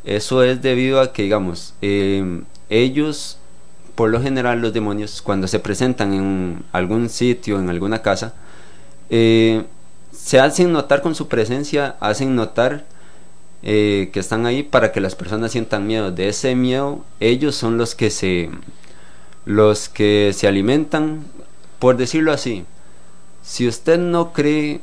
[0.03, 3.39] Eso es debido a que, digamos, eh, ellos,
[3.95, 8.33] por lo general los demonios, cuando se presentan en algún sitio, en alguna casa,
[9.09, 9.63] eh,
[10.11, 12.85] se hacen notar con su presencia, hacen notar
[13.63, 16.11] eh, que están ahí para que las personas sientan miedo.
[16.11, 18.49] De ese miedo, ellos son los que se,
[19.45, 21.25] los que se alimentan,
[21.79, 22.65] por decirlo así.
[23.43, 24.81] Si usted no cree,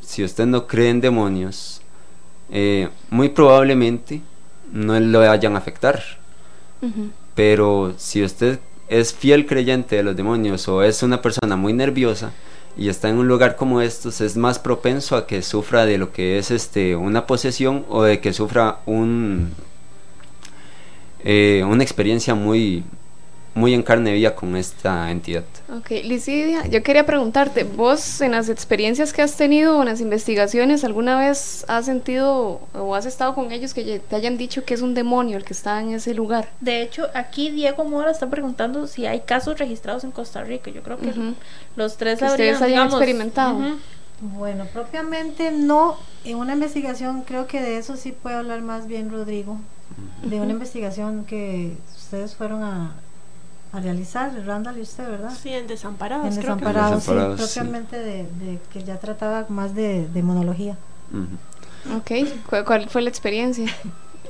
[0.00, 1.80] si usted no cree en demonios,
[2.50, 4.22] eh, muy probablemente
[4.72, 6.02] no lo vayan a afectar.
[7.34, 12.32] Pero si usted es fiel creyente de los demonios o es una persona muy nerviosa
[12.76, 16.12] y está en un lugar como estos, es más propenso a que sufra de lo
[16.12, 19.52] que es este una posesión o de que sufra un
[21.24, 22.84] eh, una experiencia muy
[23.56, 25.42] muy en carne viva con esta entidad.
[25.74, 30.02] Ok, Licidia, yo quería preguntarte, vos en las experiencias que has tenido o en las
[30.02, 34.74] investigaciones, ¿alguna vez has sentido o has estado con ellos que te hayan dicho que
[34.74, 36.50] es un demonio el que está en ese lugar?
[36.60, 40.70] De hecho, aquí Diego Mora está preguntando si hay casos registrados en Costa Rica.
[40.70, 41.14] Yo creo que
[41.76, 43.58] los tres Que ustedes habrían, hayan digamos, experimentado.
[44.20, 45.96] Bueno, propiamente no.
[46.26, 49.58] En una investigación, creo que de eso sí puede hablar más bien Rodrigo.
[50.22, 52.94] De una investigación que ustedes fueron a,
[53.76, 55.32] a realizar, Randall y usted, ¿verdad?
[55.40, 56.26] Sí, en desamparados.
[56.26, 57.54] en creo que- Desamparados, sí, Desamparados, sí.
[57.58, 60.76] propiamente de, de que ya trataba más de demonología.
[61.12, 61.96] Ujú.
[61.98, 62.10] Ok,
[62.48, 63.66] ¿cuál, cuál fue la experiencia?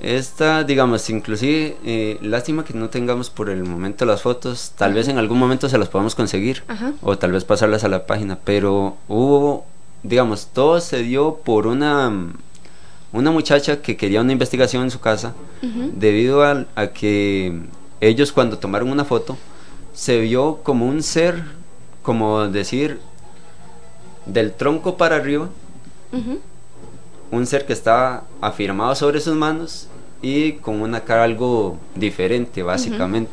[0.00, 5.08] Esta, digamos, inclusive, eh, lástima que no tengamos por el momento las fotos, tal vez
[5.08, 6.92] en algún momento se las podamos conseguir, Ajá.
[7.00, 9.64] o tal vez pasarlas a la página, pero hubo,
[10.02, 12.12] digamos, todo se dio por una,
[13.14, 15.32] una muchacha que quería una investigación en su casa,
[15.62, 15.92] Ujú.
[15.94, 17.58] debido al- a, que
[18.00, 19.36] ellos cuando tomaron una foto,
[19.92, 21.44] se vio como un ser,
[22.02, 23.00] como decir,
[24.26, 25.48] del tronco para arriba,
[27.30, 29.88] un ser que estaba afirmado sobre sus manos
[30.22, 33.32] y con una cara algo diferente, básicamente.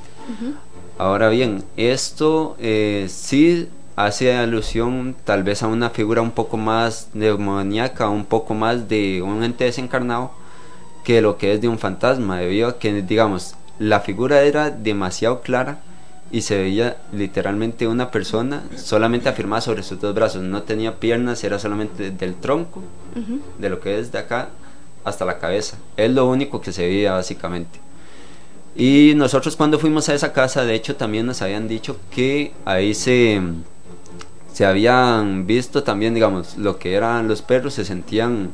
[0.97, 7.09] Ahora bien, esto eh, sí hace alusión tal vez a una figura un poco más
[7.13, 10.31] demoníaca, un poco más de un ente desencarnado
[11.03, 15.41] que lo que es de un fantasma, debido a que, digamos, la figura era demasiado
[15.41, 15.79] clara
[16.31, 21.43] y se veía literalmente una persona solamente afirmada sobre sus dos brazos, no tenía piernas,
[21.43, 22.81] era solamente del tronco
[23.59, 24.49] de lo que es de acá
[25.03, 25.77] hasta la cabeza.
[25.97, 27.79] Es lo único que se veía básicamente.
[28.75, 32.95] Y nosotros cuando fuimos a esa casa, de hecho también nos habían dicho que ahí
[32.95, 33.39] se,
[34.51, 38.51] se habían visto también, digamos, lo que eran los perros, se sentían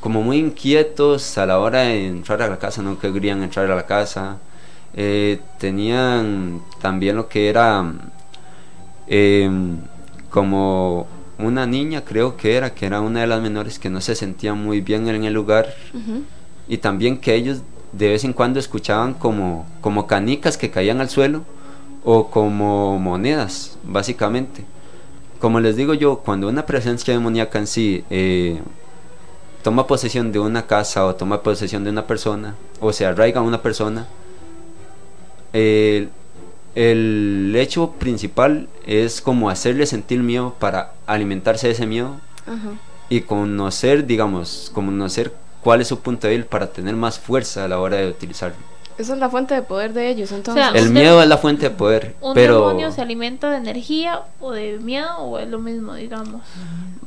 [0.00, 3.74] como muy inquietos a la hora de entrar a la casa, no querían entrar a
[3.74, 4.38] la casa.
[4.94, 7.92] Eh, tenían también lo que era
[9.06, 9.78] em,
[10.30, 11.06] como
[11.38, 14.54] una niña, creo que era, que era una de las menores que no se sentía
[14.54, 15.74] muy bien en el lugar
[16.68, 17.60] y también que ellos
[17.92, 21.44] de vez en cuando escuchaban como, como canicas que caían al suelo
[22.04, 24.64] o como monedas, básicamente.
[25.40, 28.60] Como les digo yo, cuando una presencia demoníaca en sí eh,
[29.66, 33.42] toma posesión de una casa o toma posesión de una persona o se arraiga a
[33.42, 34.06] una persona,
[35.52, 36.08] el,
[36.76, 42.78] el hecho principal es como hacerle sentir miedo para alimentarse de ese miedo Ajá.
[43.08, 45.32] y conocer, digamos, conocer
[45.64, 48.75] cuál es su punto débil para tener más fuerza a la hora de utilizarlo.
[48.98, 50.64] Esa es la fuente de poder de ellos, entonces.
[50.64, 54.22] sea, El miedo es la fuente de poder, ¿Un pero demonio se alimenta de energía
[54.40, 56.42] o de miedo o es lo mismo, digamos?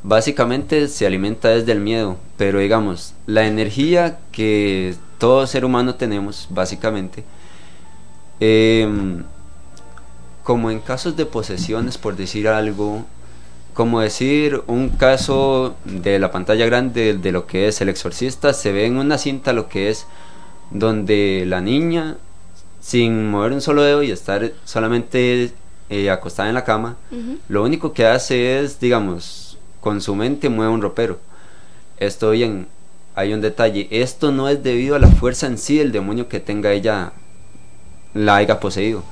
[0.04, 6.47] básicamente se alimenta desde el miedo, pero digamos, la energía que todo ser humano tenemos,
[6.49, 7.23] básicamente,
[8.39, 9.23] em,
[10.43, 13.06] como en casos de posesiones, por decir algo,
[13.73, 18.71] como decir un caso de la pantalla grande de lo que es el exorcista, se
[18.71, 20.06] ve en una cinta lo que es
[20.72, 22.18] donde la niña,
[22.80, 25.52] sin mover un solo dedo y estar solamente
[25.90, 26.98] eh, acostada en la cama,
[27.48, 31.20] lo único que hace es, digamos, con su mente mueve un ropero.
[31.98, 32.68] Esto bien,
[33.16, 36.40] hay un detalle, esto no es debido a la fuerza en sí del demonio que
[36.40, 37.14] tenga ella,
[38.14, 39.04] la haya poseído.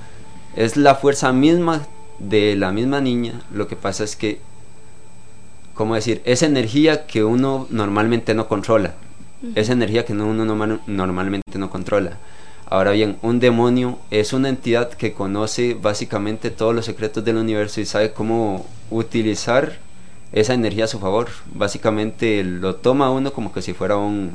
[0.56, 1.88] Es la fuerza misma
[2.20, 4.40] de la misma niña, lo que pasa es que,
[5.74, 6.22] ¿cómo decir?
[6.26, 8.96] Es energía que uno normalmente no controla.
[9.56, 12.18] Es energía que no- uno normal- normalmente no controla.
[12.70, 17.80] Ahora bien, un demonio es una entidad que conoce básicamente todos los secretos del universo
[17.80, 19.78] y sabe cómo utilizar
[20.34, 21.28] esa energía a su favor.
[21.54, 24.32] Básicamente lo toma uno como que si fuera un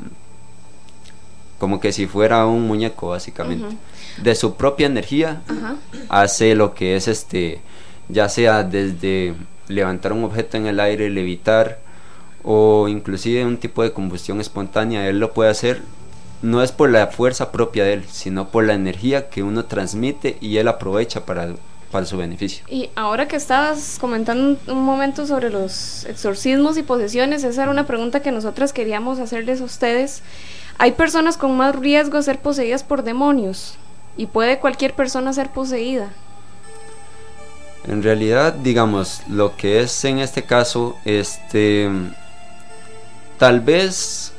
[1.59, 3.65] como que si fuera un muñeco básicamente.
[4.21, 5.41] De su propia energía
[6.09, 7.61] hace lo que es este
[8.09, 9.33] ya sea desde
[9.69, 11.79] levantar un objeto en el aire, levitar
[12.43, 15.81] o inclusive un tipo de combustión espontánea, él lo puede hacer
[16.43, 20.37] no es por la fuerza propia de él, sino por la energía que uno transmite
[20.41, 21.55] y él aprovecha para,
[21.89, 22.65] para su beneficio.
[22.67, 27.87] Y ahora que estabas comentando un, momento sobre los exorcismos y posesiones, esa era una
[27.87, 30.21] pregunta que nosotras queríamos hacerles a ustedes.
[30.77, 33.77] Hay personas con más riesgo de ser poseídas por demonios
[34.17, 36.09] y puede cualquier persona ser poseída.
[37.87, 41.89] En realidad, digamos, lo que es en este caso, este,
[43.37, 44.33] tal vez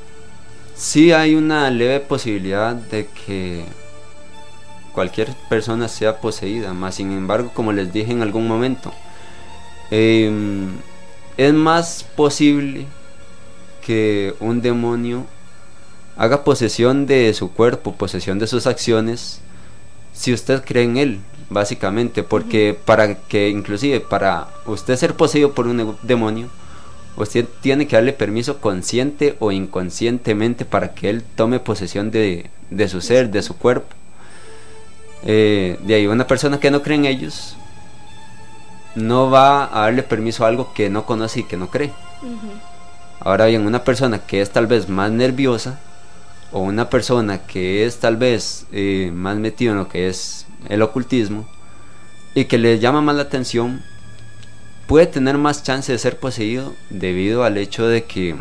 [0.74, 3.64] sí hay una leve posibilidad de que
[4.92, 8.92] cualquier persona sea poseída, más sin embargo, como les dije en algún momento,
[9.90, 10.68] em,
[11.36, 12.86] es más posible
[13.84, 15.26] que un demonio
[16.16, 19.40] haga posesión de su cuerpo, posesión de sus acciones,
[20.12, 25.66] si usted cree en él, básicamente, porque para que inclusive para usted ser poseído por
[25.66, 26.48] un demonio,
[27.16, 32.88] usted tiene que darle permiso consciente o inconscientemente para que él tome posesión de, de
[32.88, 33.94] su ser, de su cuerpo.
[35.26, 37.56] Eh, de ahí una persona que no cree en ellos
[38.94, 41.92] no va a darle permiso a algo que no conoce y que no cree.
[43.20, 45.80] Ahora bien, una persona que es tal vez más nerviosa
[46.52, 50.82] o una persona que es tal vez eh, más metido en lo que es el
[50.82, 51.46] ocultismo
[52.34, 53.82] y que le llama más la atención,
[54.86, 58.36] puede tener más chance de ser poseído debido al hecho de que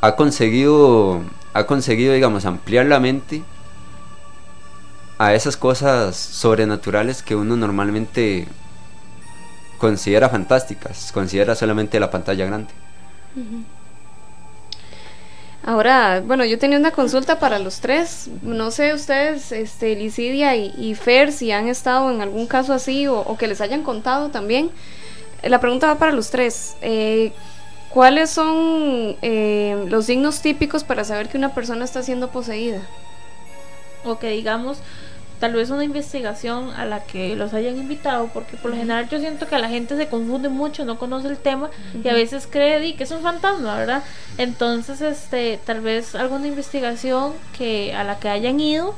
[0.00, 1.22] ha conseguido,
[1.54, 3.42] ha conseguido, digamos, ampliar la mente
[5.18, 8.46] a esas cosas sobrenaturales que uno normalmente
[9.78, 12.72] considera fantásticas, considera solamente la pantalla grande.
[15.66, 18.28] Ahora, bueno, yo tenía una consulta para los tres.
[18.42, 23.36] No sé ustedes, este, Licidia y, Fer, si han estado en algún caso así o,
[23.38, 24.70] que les hayan contado también.
[25.42, 26.76] La pregunta va para los tres.
[26.82, 27.32] Eh,
[27.90, 32.82] ¿Cuáles son eh, los signos típicos para saber que una persona está siendo poseída?
[34.04, 34.78] o que digamos
[35.40, 39.18] tal vez una investigación a la que los hayan invitado porque por lo general yo
[39.18, 41.70] siento que la gente se confunde mucho no conoce el tema
[42.02, 44.02] y a veces cree que es un fantasma verdad
[44.38, 48.94] entonces este tal vez alguna investigación que a la que hayan ido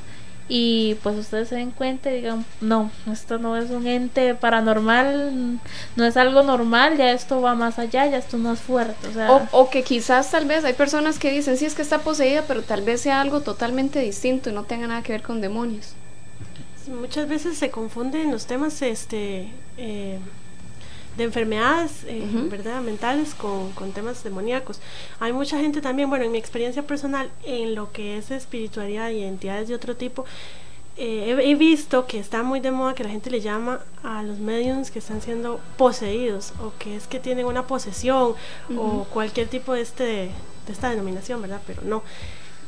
[0.48, 5.58] y pues ustedes se den cuenta y digan no esto no es un ente paranormal
[5.96, 9.12] no es algo normal ya esto va más allá ya esto no es fuerte o
[9.12, 11.98] sea O, o que quizás tal vez hay personas que dicen, sí, es que está
[11.98, 15.40] poseída, pero tal vez sea algo totalmente distinto y no tenga nada que ver con
[15.40, 15.94] demonios.
[16.88, 20.18] Muchas veces se confunden los temas este, eh,
[21.16, 22.22] de enfermedades, eh.
[22.50, 22.80] ¿verdad?
[22.80, 24.80] Mentales con, con temas demoníacos.
[25.18, 29.22] Hay mucha gente también, bueno, en mi experiencia personal, en lo que es espiritualidad y
[29.22, 30.24] entidades de otro tipo,
[30.98, 34.22] eh, he, he visto que está muy de moda que la gente le llama a
[34.22, 38.34] los mediums que están siendo poseídos o que es que tienen una posesión
[38.76, 41.60] o cualquier tipo de, este, de esta denominación, ¿verdad?
[41.66, 42.02] Pero no.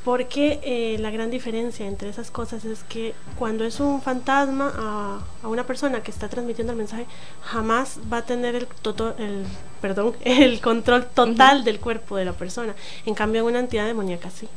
[0.08, 5.20] Porque eh, la gran diferencia entre esas cosas es que cuando es un fantasma a,
[5.42, 7.04] a una persona que está transmitiendo el mensaje,
[7.42, 9.44] jamás va a tener el, toto- el,
[9.82, 12.74] perdón, el control total del cuerpo de la persona.
[13.04, 14.48] En cambio, una entidad demoníaca sí.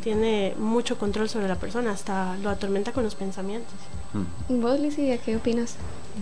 [0.00, 3.74] Tiene mucho control sobre la persona, hasta lo atormenta con los pensamientos.
[4.12, 4.52] Mm.
[4.52, 5.74] ¿Y vos, Licia, qué opinas?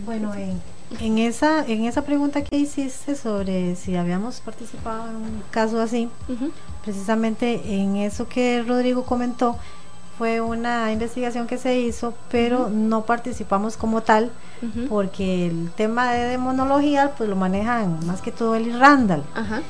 [0.07, 0.63] Bueno, en,
[1.01, 6.09] en esa en esa pregunta que hiciste sobre si habíamos participado en un caso así,
[6.85, 9.57] precisamente en eso que Rodrigo comentó,
[10.17, 14.31] fue una investigación que se hizo, pero no participamos como tal,
[14.89, 19.23] porque el tema de demonología pues lo manejan más que todo él y Randall.
[19.35, 19.61] Ajá.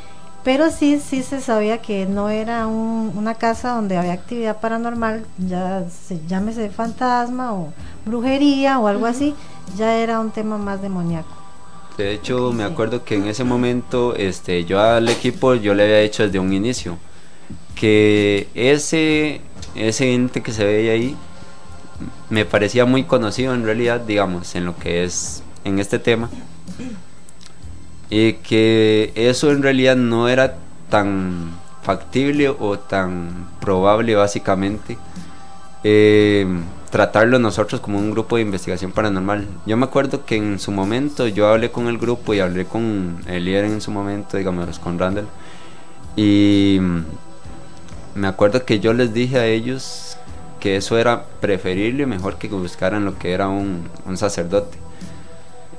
[0.44, 5.26] Pero sí, sí se sabía que no era un- una casa donde había actividad paranormal,
[5.36, 7.68] ya se, llámese fantasma o
[8.06, 9.34] brujería o algo así,
[9.76, 11.28] ya era un tema más demoníaco.
[11.96, 15.98] De hecho, me acuerdo que en ese momento, este, yo al equipo yo le había
[15.98, 16.96] dicho desde un inicio
[17.74, 19.40] que ese
[19.74, 21.16] ese ente que se veía ahí
[22.30, 26.30] me parecía muy conocido en realidad, digamos, en lo que es en este tema.
[28.10, 30.56] Y que eso en realidad no era
[30.88, 34.96] tan factible o tan probable básicamente
[35.84, 36.46] eh,
[36.90, 39.46] tratarlo nosotros como un grupo de investigación paranormal.
[39.66, 43.20] Yo me acuerdo que en su momento yo hablé con el grupo y hablé con
[43.26, 45.28] el líder en su momento, digamos, con Randall.
[46.16, 46.80] Y
[48.14, 50.16] me acuerdo que yo les dije a ellos
[50.60, 54.78] que eso era preferible, mejor que buscaran lo que era un, un sacerdote.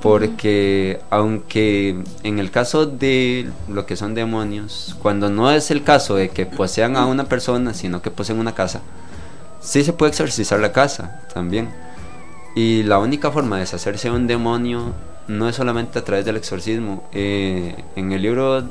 [0.01, 6.15] Porque aunque en el caso de lo que son demonios, cuando no es el caso
[6.15, 8.81] de que posean a una persona, sino que poseen una casa,
[9.59, 11.69] sí se puede exorcizar la casa también.
[12.55, 14.93] Y la única forma de deshacerse de un demonio
[15.27, 17.07] no es solamente a través del exorcismo.
[17.13, 18.63] Eh, en el libro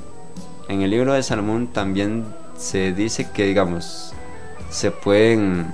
[0.69, 2.27] en el libro de Salomón también
[2.57, 4.13] se dice que digamos
[4.71, 5.73] se pueden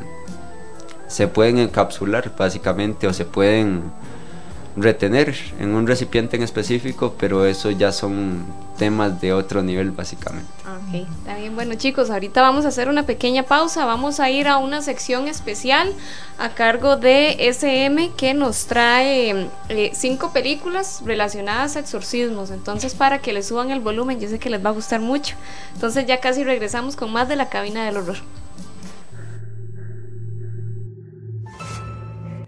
[1.08, 3.82] se pueden encapsular básicamente o se pueden
[4.76, 8.44] retener en un recipiente en específico, pero eso ya son
[8.76, 10.50] temas de otro nivel básicamente.
[10.62, 11.54] Ok, está bien.
[11.54, 13.84] Bueno, chicos, ahorita vamos a hacer una pequeña pausa.
[13.84, 15.92] Vamos a ir a una sección especial
[16.38, 22.50] a cargo de SM que nos trae eh, cinco películas relacionadas a exorcismos.
[22.50, 25.36] Entonces, para que le suban el volumen, yo sé que les va a gustar mucho.
[25.74, 28.16] Entonces, ya casi regresamos con más de la cabina del horror.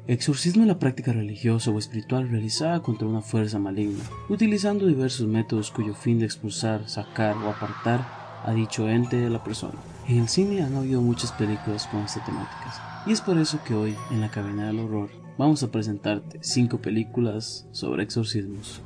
[0.08, 5.72] Exorcismo es la práctica religiosa o espiritual realizada contra una fuerza maligna, utilizando diversos métodos
[5.72, 8.06] cuyo fin de expulsar, sacar o apartar
[8.44, 9.74] a dicho ente de la persona.
[10.06, 13.74] En el cine han habido muchas películas con estas temáticas, y es por eso que
[13.74, 18.80] hoy, en la cabina del horror, vamos a presentarte 5 películas sobre exorcismos.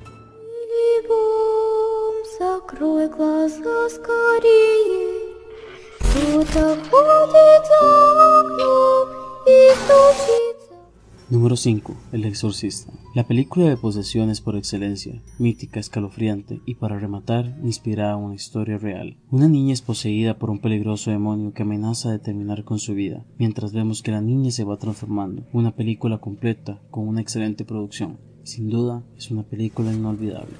[11.30, 11.94] Número 5.
[12.10, 12.92] El Exorcista.
[13.14, 18.78] La película de posesiones por excelencia, mítica, escalofriante y para rematar, inspirada en una historia
[18.78, 19.16] real.
[19.30, 23.24] Una niña es poseída por un peligroso demonio que amenaza de terminar con su vida,
[23.38, 25.46] mientras vemos que la niña se va transformando.
[25.52, 28.18] Una película completa con una excelente producción.
[28.42, 30.56] Sin duda, es una película inolvidable.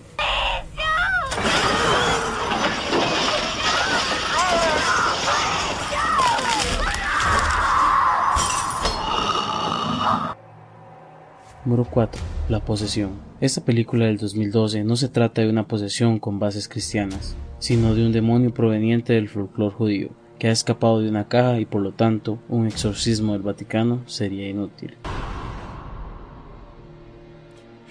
[11.63, 12.23] Número 4.
[12.49, 13.11] La posesión.
[13.39, 18.07] Esta película del 2012 no se trata de una posesión con bases cristianas, sino de
[18.07, 20.09] un demonio proveniente del folclore judío,
[20.39, 24.49] que ha escapado de una caja y por lo tanto un exorcismo del Vaticano sería
[24.49, 24.97] inútil.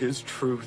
[0.02, 0.66] His truth.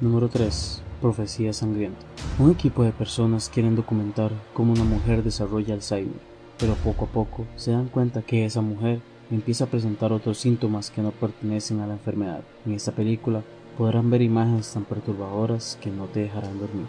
[0.00, 0.82] Número 3.
[1.00, 2.04] Profecía sangrienta.
[2.40, 6.20] Un equipo de personas quieren documentar cómo una mujer desarrolla Alzheimer,
[6.58, 9.00] pero poco a poco se dan cuenta que esa mujer
[9.36, 12.42] empieza a presentar otros síntomas que no pertenecen a la enfermedad.
[12.66, 13.42] En esta película
[13.76, 16.88] podrán ver imágenes tan perturbadoras que no te dejarán dormir.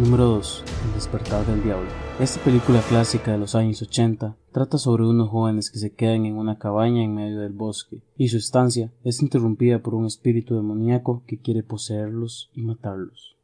[0.00, 0.64] Número 2.
[0.86, 1.90] El despertar del diablo.
[2.18, 6.38] Esta película clásica de los años 80 trata sobre unos jóvenes que se quedan en
[6.38, 11.22] una cabaña en medio del bosque y su estancia es interrumpida por un espíritu demoníaco
[11.26, 13.36] que quiere poseerlos y matarlos.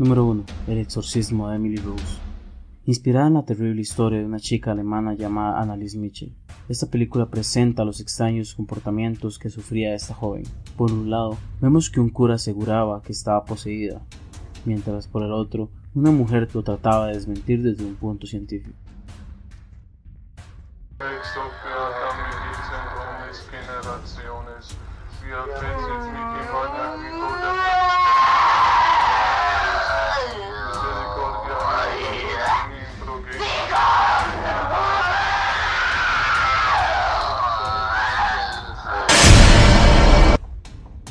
[0.00, 0.44] Número 1.
[0.66, 2.16] El exorcismo de Emily Rose.
[2.86, 6.34] inspirada en la terrible historia de una chica alemana llamada Annalise Mitchell.
[6.70, 10.44] Esta película presenta los extraños comportamientos que sufría esta joven.
[10.78, 14.00] Por un lado, vemos que un cura aseguraba que estaba poseída,
[14.64, 18.78] mientras por el otro, una mujer lo trataba de desmentir desde un punto científico.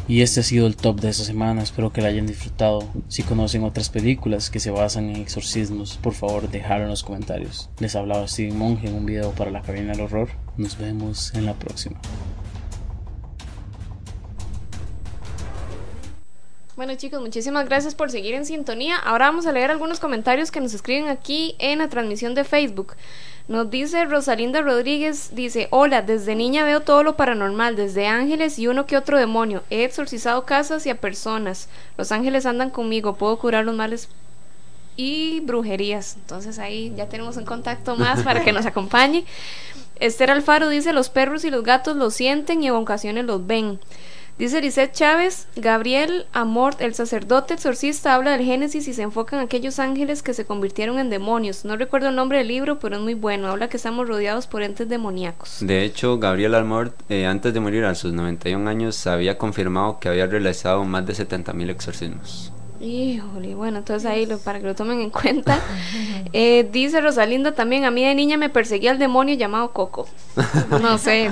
[0.10, 2.84] Y este ha sido el top de esta semana, espero que la hayan disfrutado.
[3.10, 7.70] Si conocen otras películas que se basan en exorcismos, por favor dejarlo en los comentarios.
[7.78, 10.30] Les hablaba Steven Monge en un video para la cabina del horror.
[10.58, 12.00] Nos vemos en la próxima.
[16.76, 18.96] Bueno chicos, muchísimas gracias por seguir en sintonía.
[18.96, 22.96] Ahora vamos a leer algunos comentarios que nos escriben aquí en la transmisión de Facebook.
[23.50, 28.68] Nos dice Rosalinda Rodríguez, dice, hola, desde niña veo todo lo paranormal, desde ángeles y
[28.68, 29.64] uno que otro demonio.
[29.72, 31.68] He exorcizado casas y a personas.
[31.98, 34.08] Los ángeles andan conmigo, puedo curar los males
[34.96, 36.16] y brujerías.
[36.18, 39.26] Entonces ahí ya tenemos un contacto más para que nos acompañe.
[40.00, 43.80] Esther Alfaro dice, los perros y los gatos lo sienten y en ocasiones los ven.
[44.40, 49.44] Dice Lisette Chávez, Gabriel Amort, el sacerdote exorcista, habla del Génesis y se enfoca en
[49.44, 51.66] aquellos ángeles que se convirtieron en demonios.
[51.66, 53.50] No recuerdo el nombre del libro, pero es muy bueno.
[53.50, 55.58] Habla que estamos rodeados por entes demoníacos.
[55.60, 60.08] De hecho, Gabriel Amort, eh, antes de morir a sus 91 años, había confirmado que
[60.08, 62.54] había realizado más de 70.000 exorcismos.
[62.80, 65.60] Híjole, bueno, entonces ahí lo, para que lo tomen en cuenta.
[66.32, 70.08] Eh, dice Rosalinda también, a mí de niña me perseguía el demonio llamado Coco.
[70.82, 71.30] No sé.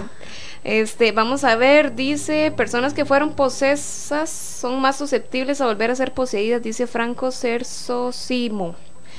[0.64, 5.96] Este, vamos a ver, dice, personas que fueron posesas son más susceptibles a volver a
[5.96, 8.76] ser poseídas, dice Franco Cersosimo.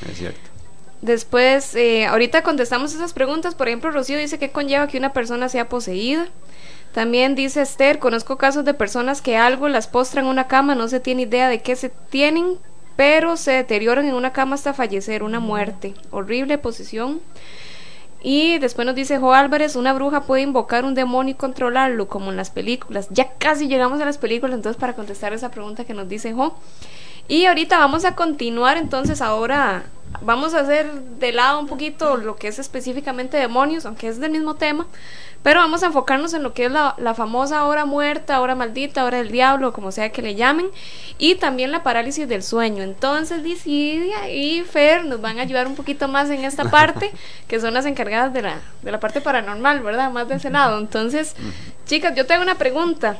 [0.08, 0.40] Es cierto.
[1.00, 3.54] Después, eh, ahorita contestamos esas preguntas.
[3.54, 6.28] Por ejemplo, Rocío dice que conlleva que una persona sea poseída.
[6.92, 10.88] También dice Esther, conozco casos de personas que algo las postra en una cama, no
[10.88, 12.58] se tiene idea de qué se tienen,
[12.96, 15.94] pero se deterioran en una cama hasta fallecer, una muerte.
[16.10, 17.20] Horrible posesión.
[18.20, 22.30] Y después nos dice Jo Álvarez, una bruja puede invocar un demonio y controlarlo, como
[22.30, 23.08] en las películas.
[23.10, 26.56] Ya casi llegamos a las películas, entonces para contestar esa pregunta que nos dice Jo.
[27.28, 29.84] Y ahorita vamos a continuar, entonces ahora
[30.22, 34.32] vamos a hacer de lado un poquito lo que es específicamente demonios, aunque es del
[34.32, 34.86] mismo tema.
[35.42, 39.18] Pero vamos a enfocarnos en lo que es la, famosa hora muerta, hora maldita, hora
[39.18, 40.68] del diablo, como sea que le llamen,
[41.16, 42.82] y también la parálisis del sueño.
[42.82, 47.12] Entonces, Disidia y Fer nos van a ayudar un poquito más en esta parte,
[47.46, 50.10] que son las encargadas de la, de la parte paranormal, ¿verdad?
[50.10, 50.78] Más de ese lado.
[50.78, 51.36] Entonces,
[51.86, 53.18] chicas, yo tengo una pregunta.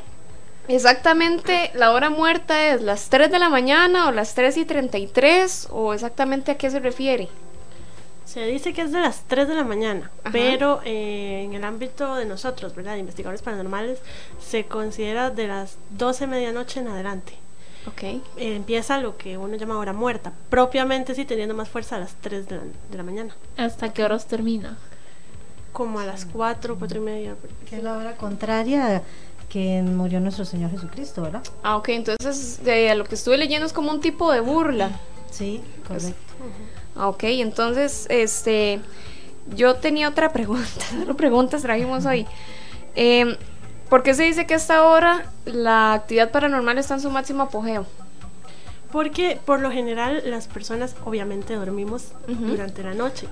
[0.68, 5.68] Exactamente, la hora muerta es las 3 de la mañana o las 3 y 33
[5.70, 7.28] o exactamente a qué se refiere.
[8.26, 12.14] Se dice que es de las 3 de la mañana, pero eh, en el ámbito
[12.16, 12.92] de nosotros, ¿verdad?
[12.92, 14.00] De investigadores paranormales,
[14.38, 17.32] se considera de las 12 de medianoche en adelante.
[17.86, 18.02] Ok.
[18.02, 22.14] Eh, empieza lo que uno llama hora muerta, propiamente sí teniendo más fuerza a las
[22.20, 22.60] 3 de
[22.94, 23.34] la, mañana.
[23.56, 24.76] ¿Hasta qué horas termina?
[25.72, 27.36] Como a las 4, 4 y media.
[27.70, 29.02] Que es la hora contraria
[29.48, 31.42] que murió nuestro Señor Jesucristo, ¿verdad?
[31.62, 34.90] Ah, ok, entonces de lo que estuve leyendo es como un tipo de burla.
[35.30, 36.14] Sí, correcto.
[36.96, 38.80] Ok, entonces, este,
[39.54, 42.26] yo tenía otra pregunta, solo preguntas trajimos hoy.
[42.94, 43.36] Eh,
[43.88, 47.44] ¿Por qué se dice que a esta hora la actividad paranormal está en su máximo
[47.44, 47.86] apogeo?
[48.92, 53.28] Porque por lo general las personas obviamente dormimos durante la noche.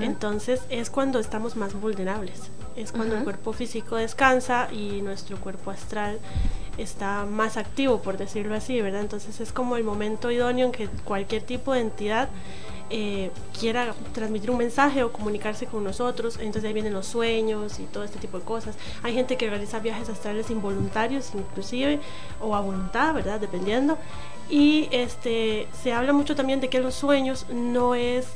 [0.00, 2.50] Entonces es cuando estamos más vulnerables.
[2.76, 6.18] Es cuando el cuerpo físico descansa y nuestro cuerpo astral
[6.76, 9.00] está más activo, por decirlo así, ¿verdad?
[9.00, 12.28] Entonces es como el momento idóneo en que cualquier tipo de entidad
[12.90, 17.84] eh, quiera transmitir un mensaje o comunicarse con nosotros, entonces ahí vienen los sueños y
[17.84, 18.76] todo este tipo de cosas.
[19.02, 22.00] Hay gente que realiza viajes astrales involuntarios inclusive
[22.40, 23.40] o a voluntad, ¿verdad?
[23.40, 23.98] Dependiendo.
[24.50, 28.26] Y este se habla mucho también de que los sueños no es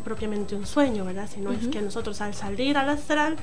[0.00, 1.28] propiamente un sueño, ¿verdad?
[1.32, 3.36] Sino es que nosotros al salir al astral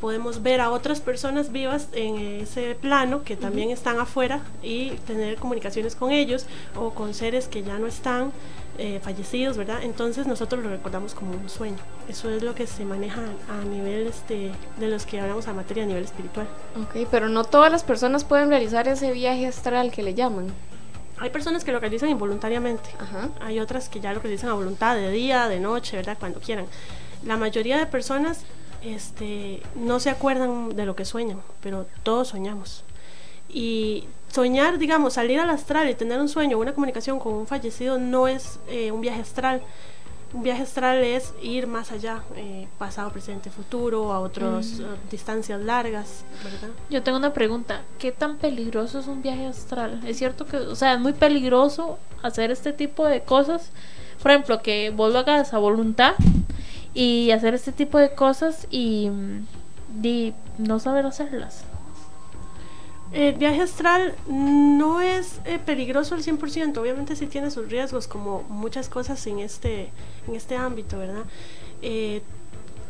[0.00, 5.36] podemos ver a otras personas vivas en ese plano que también están afuera y tener
[5.36, 6.46] comunicaciones con ellos
[6.76, 8.32] o con seres que ya no están
[8.78, 9.82] eh, fallecidos, ¿verdad?
[9.82, 11.78] Entonces nosotros lo recordamos como un sueño.
[12.08, 15.82] Eso es lo que se maneja a nivel este, de los que hablamos a materia
[15.82, 16.46] a nivel espiritual.
[16.80, 20.46] Ok, pero no todas las personas pueden realizar ese viaje astral que le llaman.
[21.20, 22.90] Hay personas que lo realizan involuntariamente.
[23.40, 26.16] Hay otras que ya lo realizan a voluntad, de día, de noche, ¿verdad?
[26.18, 26.66] Cuando quieran.
[27.24, 28.44] La mayoría de personas
[28.82, 32.84] este, no se acuerdan de lo que sueñan, pero todos soñamos.
[33.48, 37.98] Y soñar, digamos, salir al astral y tener un sueño, una comunicación con un fallecido
[37.98, 39.62] no es eh, un viaje astral,
[40.34, 45.10] viaje astral es ir más allá, eh, pasado, presente, futuro, a otras Mm.
[45.10, 46.68] distancias largas, ¿verdad?
[46.90, 47.82] Yo tengo una pregunta.
[47.98, 50.00] ¿Qué tan peligroso es un viaje astral?
[50.06, 53.70] Es cierto que, o sea, es muy peligroso hacer este tipo de cosas.
[54.22, 56.14] Por ejemplo, que vos lo hagas a voluntad
[56.92, 59.46] y hacer este tipo de cosas y, mm,
[60.04, 61.64] y no saber hacerlas.
[63.12, 68.42] El viaje astral no es eh, peligroso al 100%, obviamente sí tiene sus riesgos, como
[68.50, 69.88] muchas cosas en este,
[70.26, 71.24] en este ámbito, ¿verdad?
[71.80, 72.20] Eh,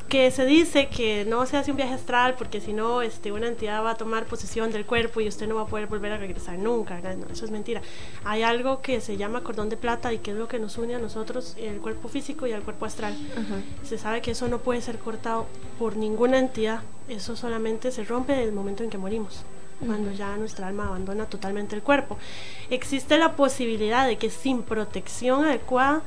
[0.08, 3.46] que se dice que no se hace un viaje astral porque si no este, una
[3.46, 6.16] entidad va a tomar posesión del cuerpo y usted no va a poder volver a
[6.16, 7.16] regresar nunca, ¿verdad?
[7.16, 7.82] No, eso es mentira.
[8.24, 10.94] Hay algo que se llama cordón de plata y que es lo que nos une
[10.94, 13.14] a nosotros, el cuerpo físico y al cuerpo astral.
[13.84, 15.46] Se sabe que eso no puede ser cortado
[15.78, 19.44] por ninguna entidad, eso solamente se rompe en el momento en que morimos
[19.84, 22.18] cuando ya nuestra alma abandona totalmente el cuerpo.
[22.70, 26.02] Existe la posibilidad de que sin protección adecuada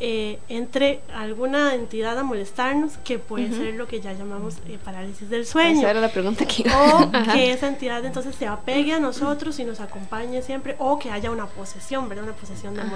[0.00, 5.28] eh, entre alguna entidad a molestarnos, que puede ser lo que ya llamamos eh, parálisis
[5.28, 5.80] del sueño.
[5.80, 6.94] Esa era la pregunta que iba.
[6.94, 7.32] O Ajá.
[7.32, 11.32] que esa entidad entonces se apegue a nosotros y nos acompañe siempre, o que haya
[11.32, 12.24] una posesión, ¿verdad?
[12.24, 12.88] Una posesión Ajá.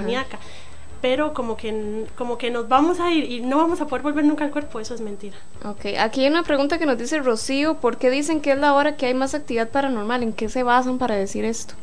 [1.02, 4.24] Pero como que, como que nos vamos a ir y no vamos a poder volver
[4.24, 5.36] nunca al cuerpo, eso es mentira.
[5.64, 8.72] Ok, aquí hay una pregunta que nos dice Rocío, ¿por qué dicen que es la
[8.74, 10.22] hora que hay más actividad paranormal?
[10.22, 11.74] ¿En qué se basan para decir esto?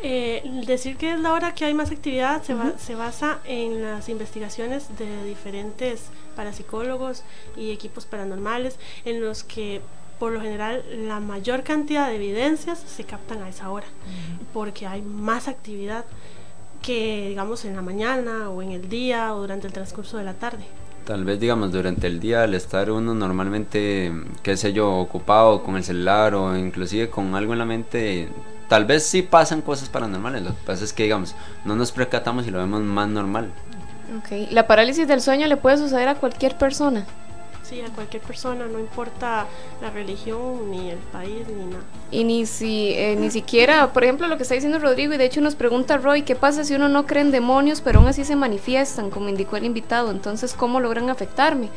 [0.00, 3.82] Eh, decir que es la hora que hay más actividad se, ba- se basa en
[3.82, 6.04] las investigaciones de diferentes
[6.36, 7.24] parapsicólogos
[7.56, 9.80] y equipos paranormales en los que
[10.20, 13.86] por lo general la mayor cantidad de evidencias se captan a esa hora
[14.54, 16.04] porque hay más actividad
[16.82, 20.34] que digamos en la mañana o en el día o durante el transcurso de la
[20.34, 20.64] tarde.
[21.04, 24.12] Tal vez, digamos, durante el día, al estar uno normalmente,
[24.42, 28.28] qué sé yo, ocupado con el celular o inclusive con algo en la mente,
[28.68, 30.42] tal vez sí pasan cosas paranormales.
[30.42, 33.50] Lo que pasa es que, digamos, no nos percatamos y lo vemos más normal.
[34.18, 37.06] Ok, la parálisis del sueño le puede suceder a cualquier persona.
[37.68, 39.46] Sí, a cualquier persona, no importa
[39.82, 41.82] la religión, ni el país, ni nada.
[42.10, 45.26] Y ni si eh, ni siquiera, por ejemplo, lo que está diciendo Rodrigo, y de
[45.26, 48.24] hecho nos pregunta Roy, ¿qué pasa si uno no cree en demonios, pero aún así
[48.24, 50.10] se manifiestan, como indicó el invitado?
[50.10, 51.68] Entonces, ¿cómo logran afectarme?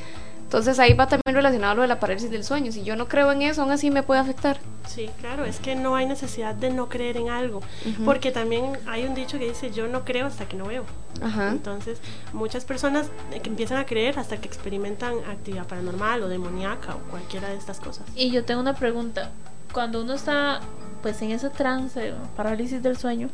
[0.52, 2.74] Entonces ahí va también relacionado lo de la parálisis del sueño.
[2.74, 4.58] Si yo no creo en eso, aún así me puede afectar.
[4.86, 8.04] Sí, claro, es que no hay necesidad de no creer en algo, Ujú.
[8.04, 10.84] porque también hay un dicho que dice yo no creo hasta que no veo.
[11.22, 11.52] Ajá.
[11.52, 12.02] Entonces,
[12.34, 17.00] muchas personas eh, que empiezan a creer hasta que experimentan actividad paranormal o demoníaca o
[17.10, 18.04] cualquiera de estas cosas.
[18.18, 19.32] Y yo tengo una pregunta.
[19.72, 20.60] Cuando uno está
[21.02, 23.30] pues en ese trance, parálisis del sueño,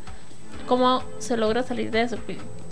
[0.67, 2.17] ¿cómo se logra salir de eso?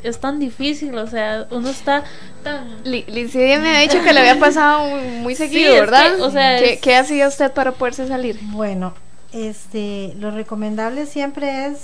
[0.04, 2.04] Es tan difícil, o sea, uno está
[2.44, 2.84] tan...
[2.84, 4.86] Licidia me ha dicho que le había pasado
[5.22, 6.16] muy, seguido, ¿verdad?
[6.18, 8.38] que, o sea, ¿Qué, es- qué hacía usted para poderse salir?
[8.52, 8.94] Bueno,
[9.34, 11.80] este, lo recomendable siempre es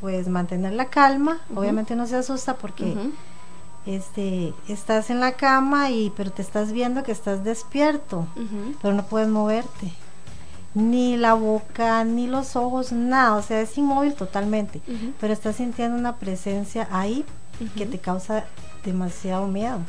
[0.00, 1.40] pues mantener la calma.
[1.54, 2.94] Obviamente no se asusta porque
[3.86, 8.26] este estás en la cama y pero te estás viendo que estás despierto,
[8.82, 9.92] pero no puedes moverte.
[10.78, 14.80] Ni la boca, ni los ojos, nada, o sea, es inmóvil totalmente,
[15.20, 17.24] pero estás sintiendo una presencia ahí
[17.76, 18.44] que te causa
[18.84, 19.80] demasiado miedo,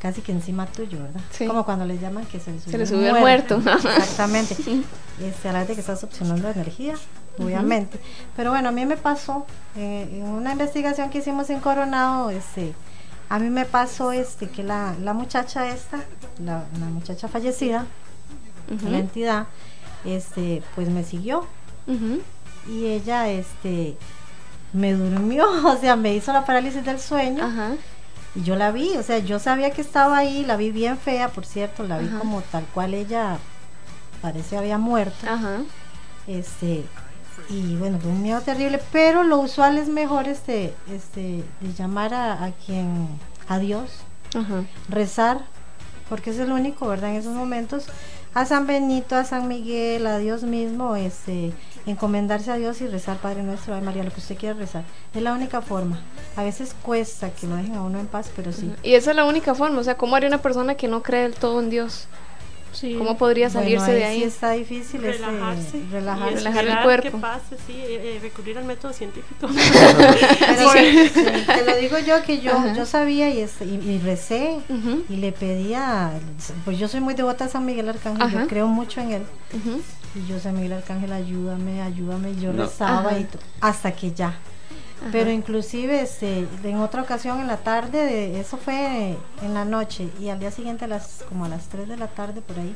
[0.00, 1.20] casi que encima tuyo, ¿verdad?
[1.30, 1.46] Sí.
[1.46, 3.56] Como cuando les llaman que se le subió el muerto.
[3.56, 4.54] Exactamente.
[5.22, 6.94] Este, a la vez de que estás opcionando energía,
[7.38, 7.98] obviamente.
[8.36, 12.74] Pero bueno, a mí me pasó, eh, en una investigación que hicimos en Coronado, este,
[13.30, 15.98] a mí me pasó este que la, la muchacha esta,
[16.38, 17.86] la, la muchacha fallecida,
[18.88, 19.46] la entidad,
[20.04, 21.46] este, pues me siguió
[22.68, 23.96] y ella, este,
[24.72, 27.44] me durmió, o sea, me hizo la parálisis del sueño.
[27.44, 27.72] Ajá.
[28.34, 31.28] Y yo la vi, o sea, yo sabía que estaba ahí, la vi bien fea,
[31.30, 33.38] por cierto, la vi como tal cual ella
[34.20, 35.26] parece había muerto.
[35.26, 35.62] Ajá.
[36.26, 36.84] Este,
[37.48, 42.12] y bueno, fue un miedo terrible, pero lo usual es mejor este, este, de llamar
[42.12, 43.08] a, a quien,
[43.48, 43.90] a Dios,
[44.34, 44.64] Ajá.
[44.90, 45.40] rezar,
[46.10, 47.10] porque es el único, ¿verdad?
[47.10, 47.86] En esos momentos,
[48.34, 51.52] a San Benito, a San Miguel, a Dios mismo, este,
[51.86, 54.84] encomendarse a Dios y rezar, Padre nuestro, Ave María, lo que usted quiera rezar.
[55.14, 56.00] Es la única forma.
[56.36, 58.72] A veces cuesta que lo dejen a uno en paz, pero sí.
[58.82, 61.22] Y esa es la única forma, o sea, ¿cómo haría una persona que no cree
[61.22, 62.06] del todo en Dios?
[62.72, 62.94] Sí.
[62.96, 65.82] ¿Cómo podría Bueno, salirse de ahí sí está difícil este, Relajarse.
[65.90, 66.32] relajarse.
[66.32, 67.10] y Relajar el cuerpo.
[67.10, 69.48] que pase, sí, eh, eh, recurrir al método científico.
[69.48, 71.08] Pero Sí.
[71.08, 72.74] sí, te lo digo yo que yo, Ajá.
[72.74, 74.58] yo sabía y, este, y, y recé
[75.08, 76.12] y le pedía,
[76.64, 78.40] pues yo soy muy devota a San Miguel Arcángel, Ajá.
[78.42, 79.22] yo creo mucho en él.
[80.14, 82.34] Y yo, San Miguel Arcángel, ayúdame, ayúdame.
[82.40, 82.64] Yo No.
[82.64, 83.18] rezaba Ajá.
[83.18, 84.34] y to- hasta que ya.
[85.12, 90.08] Pero inclusive este, en otra ocasión en la tarde, de, eso fue en la noche
[90.20, 92.74] y al día siguiente a las, como a las 3 de la tarde por ahí,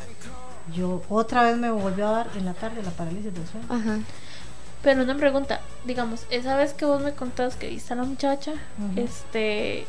[0.74, 3.66] yo otra vez me volvió a dar en la tarde la parálisis del sueño.
[3.68, 3.98] Ajá.
[4.82, 8.52] Pero una pregunta, digamos, esa vez que vos me contabas que viste a la muchacha,
[8.96, 9.86] este,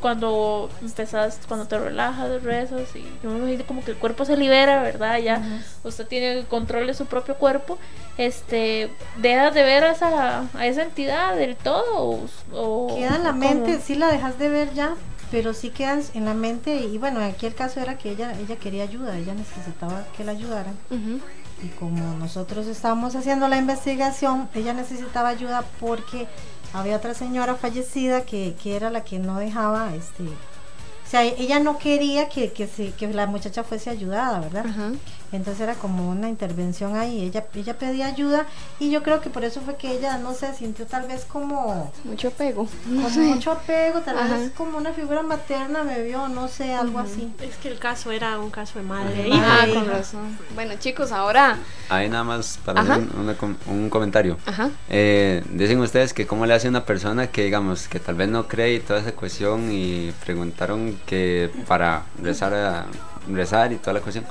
[0.00, 4.36] cuando empezás, cuando te relajas, rezas y yo me imagino como que el cuerpo se
[4.36, 5.18] libera, ¿verdad?
[5.18, 7.78] Ya usted tiene control de su propio cuerpo,
[8.16, 12.20] este, dejas de ver a esa, a esa entidad del todo
[12.52, 13.84] o, Queda en la o mente, cómo?
[13.84, 14.94] sí la dejas de ver ya,
[15.30, 18.56] pero sí quedas en la mente y bueno, aquí el caso era que ella ella
[18.56, 21.20] quería ayuda, ella necesitaba que la ayudaran Ujú.
[21.62, 26.26] y como nosotros estábamos haciendo la investigación, ella necesitaba ayuda porque
[26.72, 31.58] había otra señora fallecida que, que era la que no dejaba, este, o sea, ella
[31.58, 34.66] no quería que, que, se, que la muchacha fuese ayudada, ¿verdad?
[34.66, 34.92] Ajá.
[35.30, 38.46] Entonces era como una intervención ahí, ella, ella pedía ayuda
[38.80, 41.92] y yo creo que por eso fue que ella, no sé, sintió tal vez como,
[42.04, 42.66] Mucho apego.
[42.86, 44.36] como mucho apego, tal Ajá.
[44.38, 47.30] vez como una figura materna me vio, no sé, algo así.
[47.42, 49.32] Es que el caso era un caso de madre e.
[49.34, 49.74] Ah, hija.
[49.80, 50.38] con razón.
[50.54, 51.58] Bueno, chicos, ahora.
[51.90, 52.94] Ahí nada más para Ajá.
[52.94, 53.08] hacer
[53.42, 54.38] un, un comentario.
[54.46, 54.70] Ajá.
[54.88, 58.48] Eh, dicen ustedes que cómo le hace una persona que digamos que tal vez no
[58.48, 62.86] cree y toda esa cuestión y preguntaron que para rezar a-
[63.30, 64.24] rezar y toda la cuestión.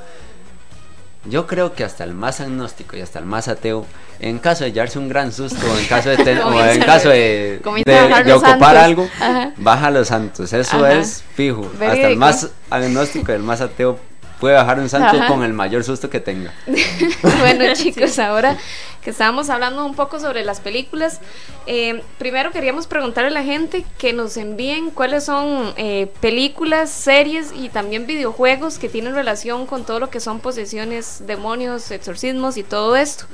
[1.25, 3.85] Yo creo que hasta el más agnóstico y hasta el más ateo,
[4.19, 6.85] en caso de llevarse un gran susto, o en caso de, ten- o en a
[6.85, 8.77] caso de, de- a ocupar santos.
[8.77, 9.53] algo, Ajá.
[9.57, 10.53] baja los santos.
[10.53, 10.93] Eso Ajá.
[10.93, 11.69] es fijo.
[11.73, 13.99] Hasta el más agnóstico y el más ateo
[14.39, 15.27] puede bajar un santo Ajá.
[15.27, 16.53] con el mayor susto que tenga.
[17.39, 18.57] bueno, chicos, ahora
[19.01, 21.21] que estábamos hablando un poco sobre las películas,
[21.65, 27.51] eh, primero queríamos preguntarle a la gente que nos envíen cuáles son eh, películas, series
[27.55, 32.63] y también videojuegos que tienen relación con todo lo que son posesiones, demonios, exorcismos y
[32.63, 33.25] todo esto.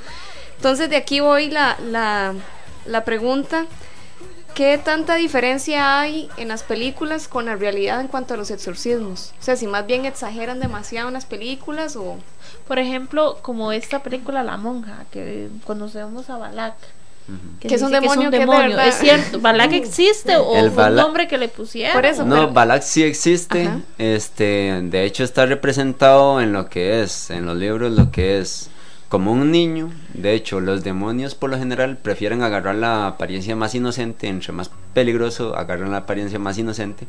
[0.58, 2.34] Entonces de aquí voy la, la,
[2.86, 3.66] la pregunta.
[4.56, 9.34] ¿Qué tanta diferencia hay en las películas con la realidad en cuanto a los exorcismos?
[9.40, 12.18] O sea, si más bien exageran demasiado en las películas o...
[12.68, 16.76] Por ejemplo, como esta película La Monja, que conocemos a Balak.
[17.62, 18.88] Que es un demonio que es de verdad.
[18.88, 21.94] Es cierto, Balak existe o El fue un nombre que le pusieron.
[21.96, 23.66] Por eso, No, pero- Balak sí existe.
[23.68, 23.80] Ajá.
[23.98, 28.70] Este, de hecho está representado en lo que es, en los libros, lo que es
[29.14, 29.92] como un niño.
[30.16, 34.72] De hecho, los demonios por lo general prefieren agarrar la apariencia más inocente, entre más
[34.96, 37.06] peligroso, agarran la apariencia más inocente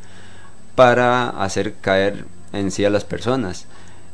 [0.75, 3.65] para hacer caer en sí a las personas.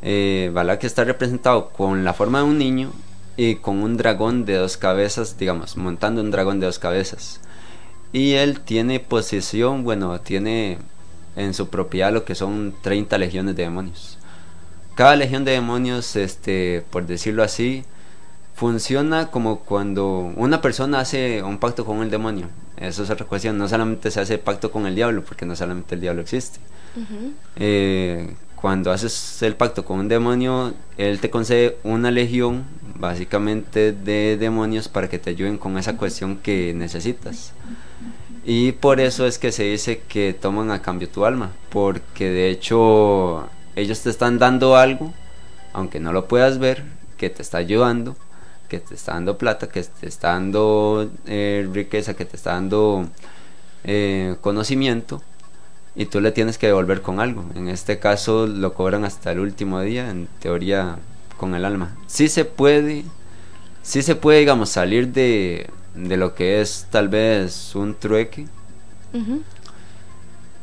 [0.01, 2.93] Eh, Balak está representado con la forma de un niño
[3.35, 7.41] y con un dragón de dos cabezas, digamos, montando un dragón de dos cabezas.
[8.13, 10.77] Y él tiene posesión, bueno, tiene
[11.35, 14.17] en su propiedad lo que son 30 legiones de demonios.
[14.95, 17.83] Cada legión de demonios, este, por decirlo así,
[18.55, 22.47] funciona como cuando una persona hace un pacto con el demonio.
[22.77, 23.57] Eso es otra cuestión.
[23.57, 26.59] No solamente se hace pacto con el diablo, porque no solamente el diablo existe.
[27.55, 32.65] Eh, cuando haces el pacto con un demonio, él te concede una legión,
[32.95, 37.53] básicamente de demonios, para que te ayuden con esa cuestión que necesitas.
[38.45, 42.49] Y por eso es que se dice que toman a cambio tu alma, porque de
[42.49, 45.13] hecho ellos te están dando algo,
[45.73, 46.83] aunque no lo puedas ver,
[47.17, 48.15] que te está ayudando,
[48.67, 53.07] que te está dando plata, que te está dando eh, riqueza, que te está dando
[53.83, 55.21] eh, conocimiento,
[55.95, 57.45] y tú le tienes que devolver con algo.
[57.55, 60.97] En este caso lo cobran hasta el último día, en teoría
[61.37, 61.97] con el alma.
[62.07, 63.03] Sí se puede,
[63.83, 68.47] sí se puede, digamos, salir de, de lo que es tal vez un trueque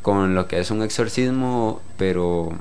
[0.01, 2.53] con lo que es un exorcismo, pero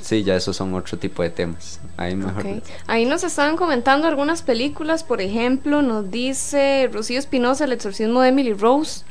[0.00, 1.80] sí, ya esos son otro tipo de temas.
[1.96, 2.44] Ahí mejor.
[2.86, 8.28] Ahí nos estaban comentando algunas películas, por ejemplo, nos dice Rocío Espinosa, El exorcismo de
[8.28, 9.04] Emily Rose.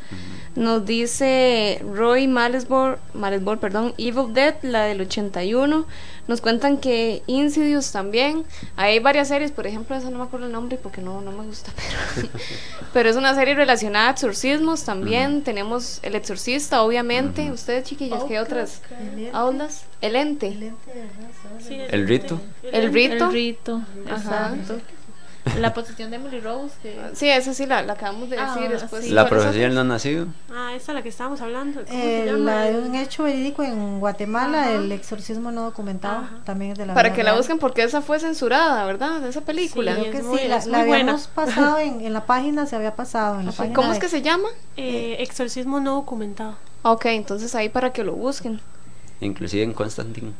[0.59, 5.87] Nos dice Roy Malesbor, Malesbor, perdón, Evil Dead, la del 81.
[6.27, 8.43] Nos cuentan que Insidious también.
[8.75, 11.45] Hay varias series, por ejemplo, esa no me acuerdo el nombre porque no, no me
[11.45, 11.71] gusta,
[12.15, 12.27] pero,
[12.93, 15.43] pero es una serie relacionada a exorcismos también.
[15.43, 17.49] Tenemos El Exorcista, obviamente.
[17.53, 18.81] Ustedes, chiquillas, ¿qué otras?
[18.91, 19.29] El ente.
[19.31, 19.85] aulas?
[20.01, 20.47] El ente.
[20.49, 20.91] El ente
[21.65, 22.41] Sí, El rito.
[22.69, 23.27] El rito.
[23.27, 24.55] El rito, Ajá.
[24.57, 24.98] exacto.
[25.59, 26.75] La posición de Emily Rose.
[26.81, 26.99] Que...
[27.13, 29.03] Sí, esa sí la, la acabamos de Ah, decir después.
[29.05, 29.11] sí.
[29.11, 29.85] La ¿cuáles profecía del otras?
[29.85, 30.27] no nacido.
[30.53, 31.81] Ah, esa es la que estábamos hablando.
[31.83, 32.37] ¿Cómo se Eh, llama?
[32.39, 34.71] la de un hecho verídico en Guatemala, Ajá.
[34.73, 36.39] el exorcismo no documentado, Ajá.
[36.45, 37.37] también es de la Para que la real.
[37.37, 39.25] busquen porque esa fue censurada, ¿verdad?
[39.27, 39.95] Esa película.
[39.95, 41.03] Sí, Creo que es muy- sí, la, es la muy buena.
[41.03, 43.75] habíamos pasado en, en la página, se había pasado en la página.
[43.75, 44.49] ¿Cómo es de- que se llama?
[44.77, 46.55] Eh, exorcismo no documentado.
[46.83, 48.59] Ok, entonces ahí para que lo busquen.
[49.21, 50.31] Inclusive en Constantine.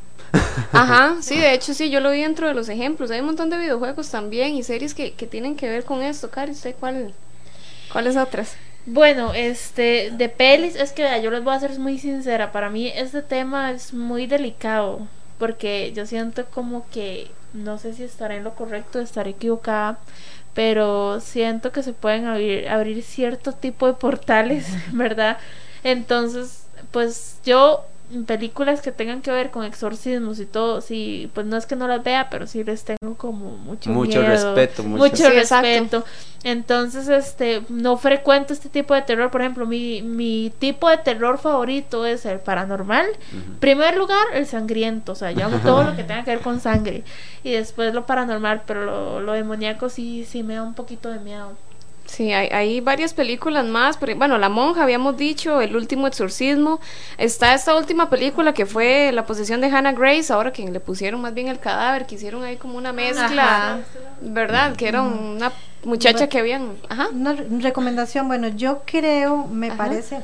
[0.72, 3.12] Ajá, sí, de hecho sí, yo lo vi dentro de los ejemplos.
[3.12, 6.30] Hay un montón de videojuegos también y series que, que tienen que ver con esto.
[6.30, 7.14] Cari, ¿usted cuál,
[7.92, 8.56] cuáles otras?
[8.86, 12.92] Bueno, este, de pelis, es que yo les voy a ser muy sincera, para mí
[12.96, 15.08] este tema es muy delicado,
[15.38, 20.00] porque yo siento como que, no sé si estaré en lo correcto, estaré equivocada,
[20.56, 25.38] pero siento que se pueden abrir, abrir cierto tipo de portales, ¿verdad?
[25.84, 27.86] Entonces, pues yo
[28.26, 31.88] películas que tengan que ver con exorcismos y todo, sí, pues no es que no
[31.88, 35.68] las vea, pero sí les tengo como mucho Mucho miedo, respeto, mucho- mucho, Sí, exacto.
[35.68, 36.05] respeto.
[36.43, 39.30] Entonces, este, no frecuento este tipo de terror.
[39.30, 43.05] Por ejemplo, mi, mi tipo de terror favorito es el paranormal.
[43.60, 46.60] Primer lugar, el sangriento, o sea, yo amo todo lo que tenga que ver con
[46.62, 47.03] sangre.
[47.43, 51.20] Y después lo paranormal, pero lo, lo demoníaco sí, sí me da un poquito de
[51.20, 51.51] miedo.
[52.10, 53.95] Sí, hay, hay varias películas más.
[53.97, 56.80] pero, bueno, La Monja, habíamos dicho, El último exorcismo.
[57.18, 61.22] Está esta última película que fue La posesión de Hannah Grace, ahora que le pusieron
[61.22, 63.80] más bien el cadáver, que hicieron ahí como una mezcla, Ajá.
[64.22, 64.76] ¿verdad?
[64.76, 65.51] Que era una
[65.84, 66.74] muchacha que habían...
[66.89, 67.10] Ajá.
[67.14, 69.78] Una re- recomendación, bueno, yo creo, me Ajá.
[69.78, 70.22] parece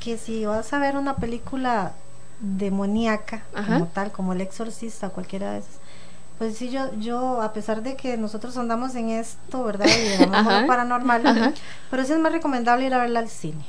[0.00, 1.92] que si vas a ver una película
[2.40, 3.74] demoníaca Ajá.
[3.74, 5.74] como tal, como El Exorcista, cualquiera de esas,
[6.38, 9.86] pues sí, yo, yo, a pesar de que nosotros andamos en esto, ¿verdad?
[9.86, 10.60] Y Ajá.
[10.62, 11.52] lo paranormal, Ajá.
[11.90, 13.64] pero sí es más recomendable ir a verla al cine,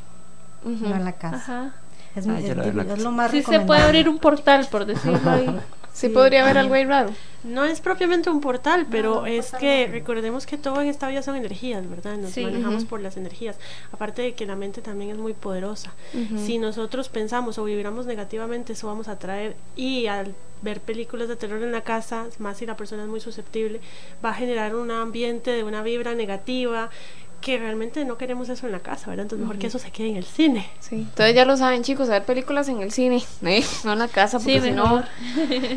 [0.64, 1.38] no en la casa.
[1.38, 1.72] Ajá.
[2.16, 3.66] Es, Ah, es- lo más Sí se recomendable.
[3.68, 5.60] puede abrir un portal, por decirlo ahí.
[5.98, 7.10] Sí, podría haber algo ahí raro.
[7.44, 9.94] No es propiamente un portal, pero es portal que no.
[9.94, 12.18] recordemos que todo en esta vida son energías, ¿verdad?
[12.18, 12.44] Nos Sí.
[12.44, 13.58] manejamos por las energías.
[13.92, 15.94] Aparte de que la mente también es muy poderosa.
[16.38, 19.56] Si nosotros pensamos o vibramos negativamente, eso vamos a atraer.
[19.76, 23.20] Y al ver películas de terror en la casa, más si la persona es muy
[23.20, 23.80] susceptible,
[24.24, 26.90] va a generar un ambiente de una vibra negativa
[27.42, 29.24] que realmente no queremos eso en la casa, ¿verdad?
[29.24, 30.70] Entonces mejor que eso se quede en el cine.
[30.80, 30.96] Sí.
[30.96, 33.64] Entonces ya lo saben, chicos, a ver películas en el cine, ¿eh?
[33.84, 35.04] no en la casa, porque Sí, si no...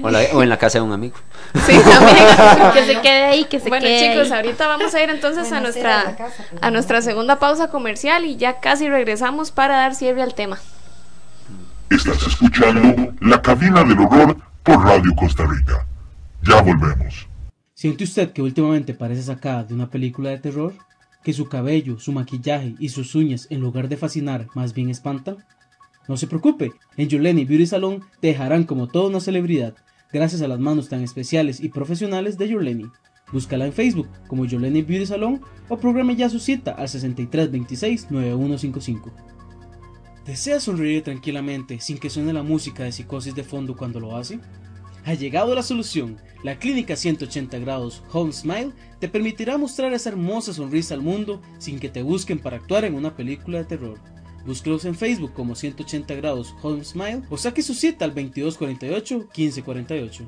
[0.03, 1.17] O, la- o en la casa de un amigo.
[1.67, 2.73] Sí, también.
[2.75, 4.39] que se quede ahí, que se bueno, quede chicos, ahí.
[4.39, 8.25] ahorita vamos a ir entonces Bueno, a nuestra casa, pero a nuestra segunda pausa comercial
[8.25, 10.59] y ya casi regresamos para dar cierre al tema.
[11.91, 15.87] Estás escuchando La Cabina del Horror por Radio Costa Rica.
[16.43, 17.27] Ya volvemos.
[17.75, 20.73] ¿Siente usted que últimamente parece sacada de una película de terror?
[21.23, 25.39] ¿Que su cabello, su maquillaje y sus uñas en lugar de fascinar más bien espantan?
[26.09, 29.75] No se preocupe, en Yoleni Beauty Salon te dejarán como toda una celebridad,
[30.13, 32.87] gracias a las manos tan especiales y profesionales de Yoleni.
[33.33, 39.13] Búscala en Facebook como Yoleni Beauty Salon o programe ya su cita al 6326-9155.
[40.27, 44.41] ¿Desea sonreír tranquilamente sin que suene la música de psicosis de fondo cuando lo hace?
[45.05, 46.19] Ha llegado la solución.
[46.43, 51.79] La clínica 180 grados Home Smile te permitirá mostrar esa hermosa sonrisa al mundo sin
[51.79, 53.99] que te busquen para actuar en una película de terror.
[54.47, 60.27] Búsquelos en Facebook como 180 grados Home Smile o saque su cita al 2248-1548.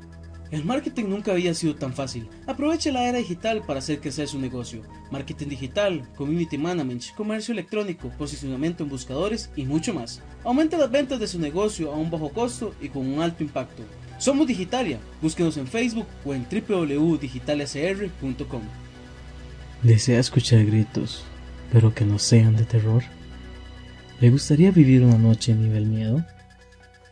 [0.51, 2.29] El marketing nunca había sido tan fácil.
[2.47, 4.83] Aproveche la era digital para hacer crecer su negocio.
[5.11, 10.21] Marketing digital, community management, comercio electrónico, posicionamiento en buscadores y mucho más.
[10.45, 13.83] Aumente las ventas de su negocio a un bajo costo y con un alto impacto.
[14.23, 15.01] Somos Digitalia.
[15.21, 18.63] Búsquenos en Facebook o en www.digitaliacr.com.
[19.83, 21.25] ¿Desea escuchar gritos,
[21.73, 23.03] pero que no sean de terror?
[24.21, 26.25] ¿Le gustaría vivir una noche nivel miedo?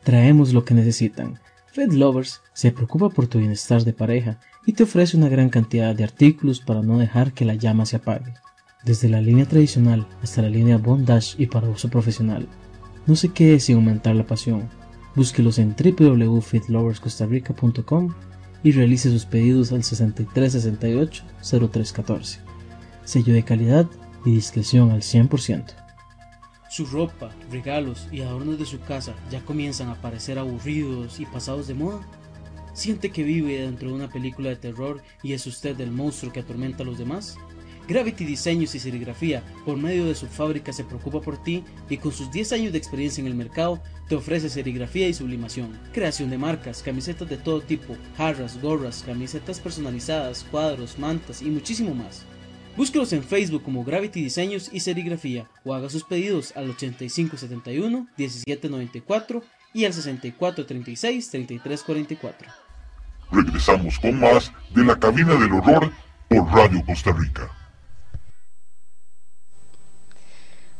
[0.05, 1.41] Traemos lo que necesitan.
[1.73, 5.97] Fed Lovers se preocupa por tu bienestar de pareja y te ofrece una gran cantidad
[5.97, 8.35] de artículos para no dejar que la llama se apague.
[8.85, 12.47] Desde la línea tradicional hasta la línea Bondage y para uso profesional.
[13.09, 14.69] No se quede sin aumentar la pasión.
[15.15, 18.15] Búsquelos en www.fitloverscostarrica.com
[18.63, 22.39] y realice sus pedidos al 6368-0314.
[23.05, 23.87] Sello de calidad
[24.25, 25.75] y discreción al 100%.
[26.71, 31.67] Su ropa, regalos y adornos de su casa ya comienzan a parecer aburridos y pasados
[31.67, 32.07] de moda.
[32.75, 36.39] ¿Siente que vive dentro de una película de terror y es usted el monstruo que
[36.41, 37.37] atormenta a los demás?
[37.91, 42.13] Gravity Diseños y Serigrafía, por medio de su fábrica, se preocupa por ti y con
[42.13, 46.39] sus 10 años de experiencia en el mercado, te ofrece serigrafía y sublimación, creación de
[46.39, 52.25] marcas, camisetas de todo tipo, jarras, gorras, camisetas personalizadas, cuadros, mantas y muchísimo más.
[52.77, 59.43] Búsquelos en Facebook como Gravity Diseños y Serigrafía o haga sus pedidos al 8571-1794
[59.75, 62.35] y al 6436-3344.
[63.33, 65.91] Regresamos con más de La Cabina del Horror
[66.29, 67.51] por Radio Costa Rica.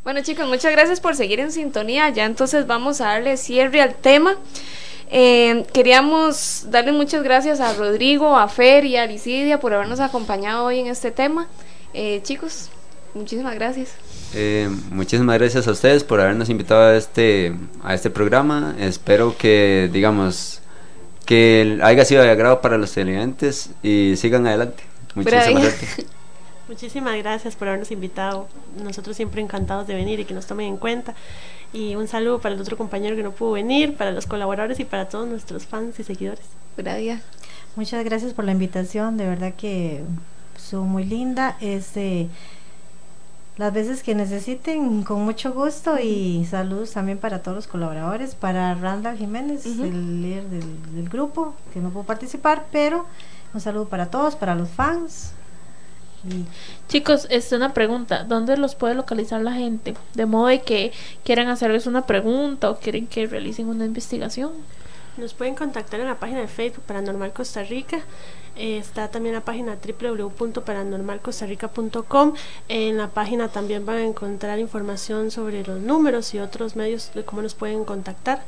[0.03, 2.09] Bueno chicos, muchas gracias por seguir en sintonía.
[2.09, 4.37] Ya entonces vamos a darle cierre al tema.
[5.11, 10.65] Eh, queríamos darle muchas gracias a Rodrigo, a Fer y a Licidia por habernos acompañado
[10.65, 11.49] hoy en este tema.
[11.93, 12.71] Eh, chicos,
[13.13, 13.91] muchísimas gracias.
[14.35, 18.77] Eh, muchísimas gracias a ustedes por habernos invitado a este, a este programa.
[18.79, 20.61] Espero que, digamos,
[21.27, 24.83] que haya sido de agrado para los televidentes y sigan adelante.
[25.15, 26.07] Muchísimas gracias.
[26.71, 28.47] Muchísimas gracias por habernos invitado.
[28.81, 31.17] Nosotros siempre encantados de venir y que nos tomen en cuenta.
[31.73, 34.85] Y un saludo para el otro compañero que no pudo venir, para los colaboradores y
[34.85, 36.45] para todos nuestros fans y seguidores.
[36.77, 37.23] Gracias.
[37.75, 40.05] Muchas gracias por la invitación, de verdad que
[40.57, 41.57] estuvo muy linda.
[41.61, 42.29] Este,
[43.57, 48.77] las veces que necesiten, con mucho gusto y saludos también para todos los colaboradores, para
[48.77, 53.07] Randall Jiménez, el líder del, del grupo, que no pudo participar, pero
[53.55, 55.33] un saludo para todos, para los fans.
[56.89, 58.25] Chicos, es una pregunta.
[58.25, 59.95] ¿Dónde los puede localizar la gente?
[60.15, 60.93] De modo de que
[61.25, 64.53] quieran hacerles una pregunta o quieren que realicen una investigación.
[65.17, 68.01] Nos pueden contactar en la página de Facebook Paranormal Costa Rica.
[68.57, 72.35] Eh, está también la página www.paranormalcostarrica.com.
[72.69, 77.25] En la página también van a encontrar información sobre los números y otros medios de
[77.25, 78.43] cómo nos pueden contactar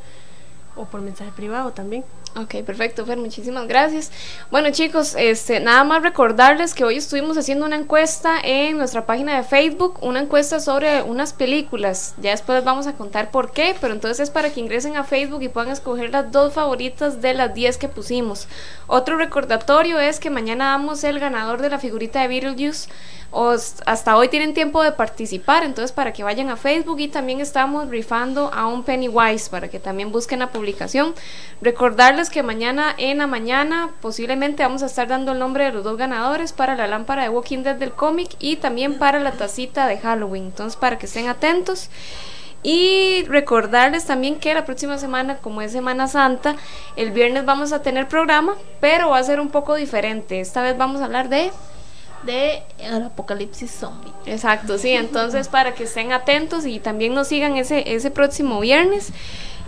[0.77, 2.05] o por mensaje privado también.
[2.35, 4.11] Ok, perfecto, Fer, muchísimas gracias.
[4.51, 9.37] Bueno, chicos, este, nada más recordarles que hoy estuvimos haciendo una encuesta en nuestra página
[9.37, 12.15] de Facebook, una encuesta sobre unas películas.
[12.23, 15.43] Ya después vamos a contar por qué, pero entonces es para que ingresen a Facebook
[15.43, 18.49] y puedan escoger las dos favoritas de las 10 que pusimos.
[18.87, 22.89] Otro recordatorio es que mañana damos el ganador de la figurita de Beetlejuice
[23.87, 27.89] hasta hoy tienen tiempo de participar, entonces para que vayan a Facebook y también estamos
[27.89, 31.15] rifando a un Pennywise para que también busquen la publicación.
[31.63, 35.85] Recordarles que mañana en la mañana posiblemente vamos a estar dando el nombre de los
[35.85, 39.87] dos ganadores para la lámpara de Walking Dead del cómic y también para la tacita
[39.87, 41.91] de Halloween, entonces para que estén atentos.
[42.63, 46.55] Y recordarles también que la próxima semana, como es Semana Santa,
[46.95, 50.41] el viernes vamos a tener programa, pero va a ser un poco diferente.
[50.41, 51.51] Esta vez vamos a hablar de
[52.23, 54.13] De el apocalipsis zombie.
[54.27, 59.13] Exacto, sí, entonces para que estén atentos y también nos sigan ese, ese próximo viernes.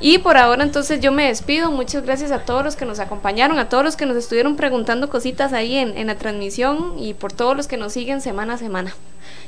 [0.07, 3.59] Y por ahora entonces yo me despido, muchas gracias a todos los que nos acompañaron,
[3.59, 7.33] a todos los que nos estuvieron preguntando cositas ahí en, en la transmisión y por
[7.33, 8.95] todos los que nos siguen semana a semana.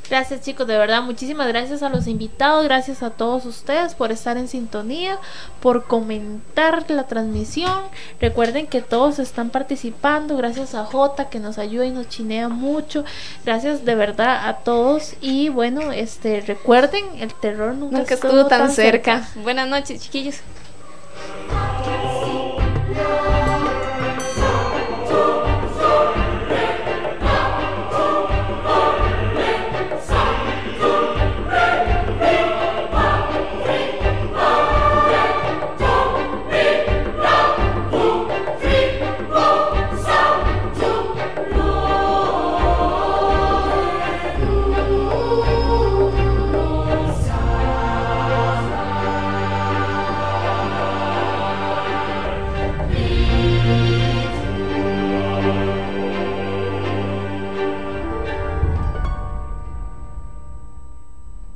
[0.08, 4.36] Gracias chicos, de verdad, muchísimas gracias a los invitados, gracias a todos ustedes por estar
[4.36, 5.18] en sintonía,
[5.60, 7.80] por comentar la transmisión.
[8.20, 13.04] Recuerden que todos están participando, gracias a Jota que nos ayuda y nos chinea mucho.
[13.44, 18.48] Gracias de verdad a todos y bueno, este recuerden, el terror nunca, nunca estuvo, estuvo,
[18.48, 19.24] tan, cerca.
[19.24, 19.40] cerca.
[19.42, 20.36] Buenas noches, chiquillos.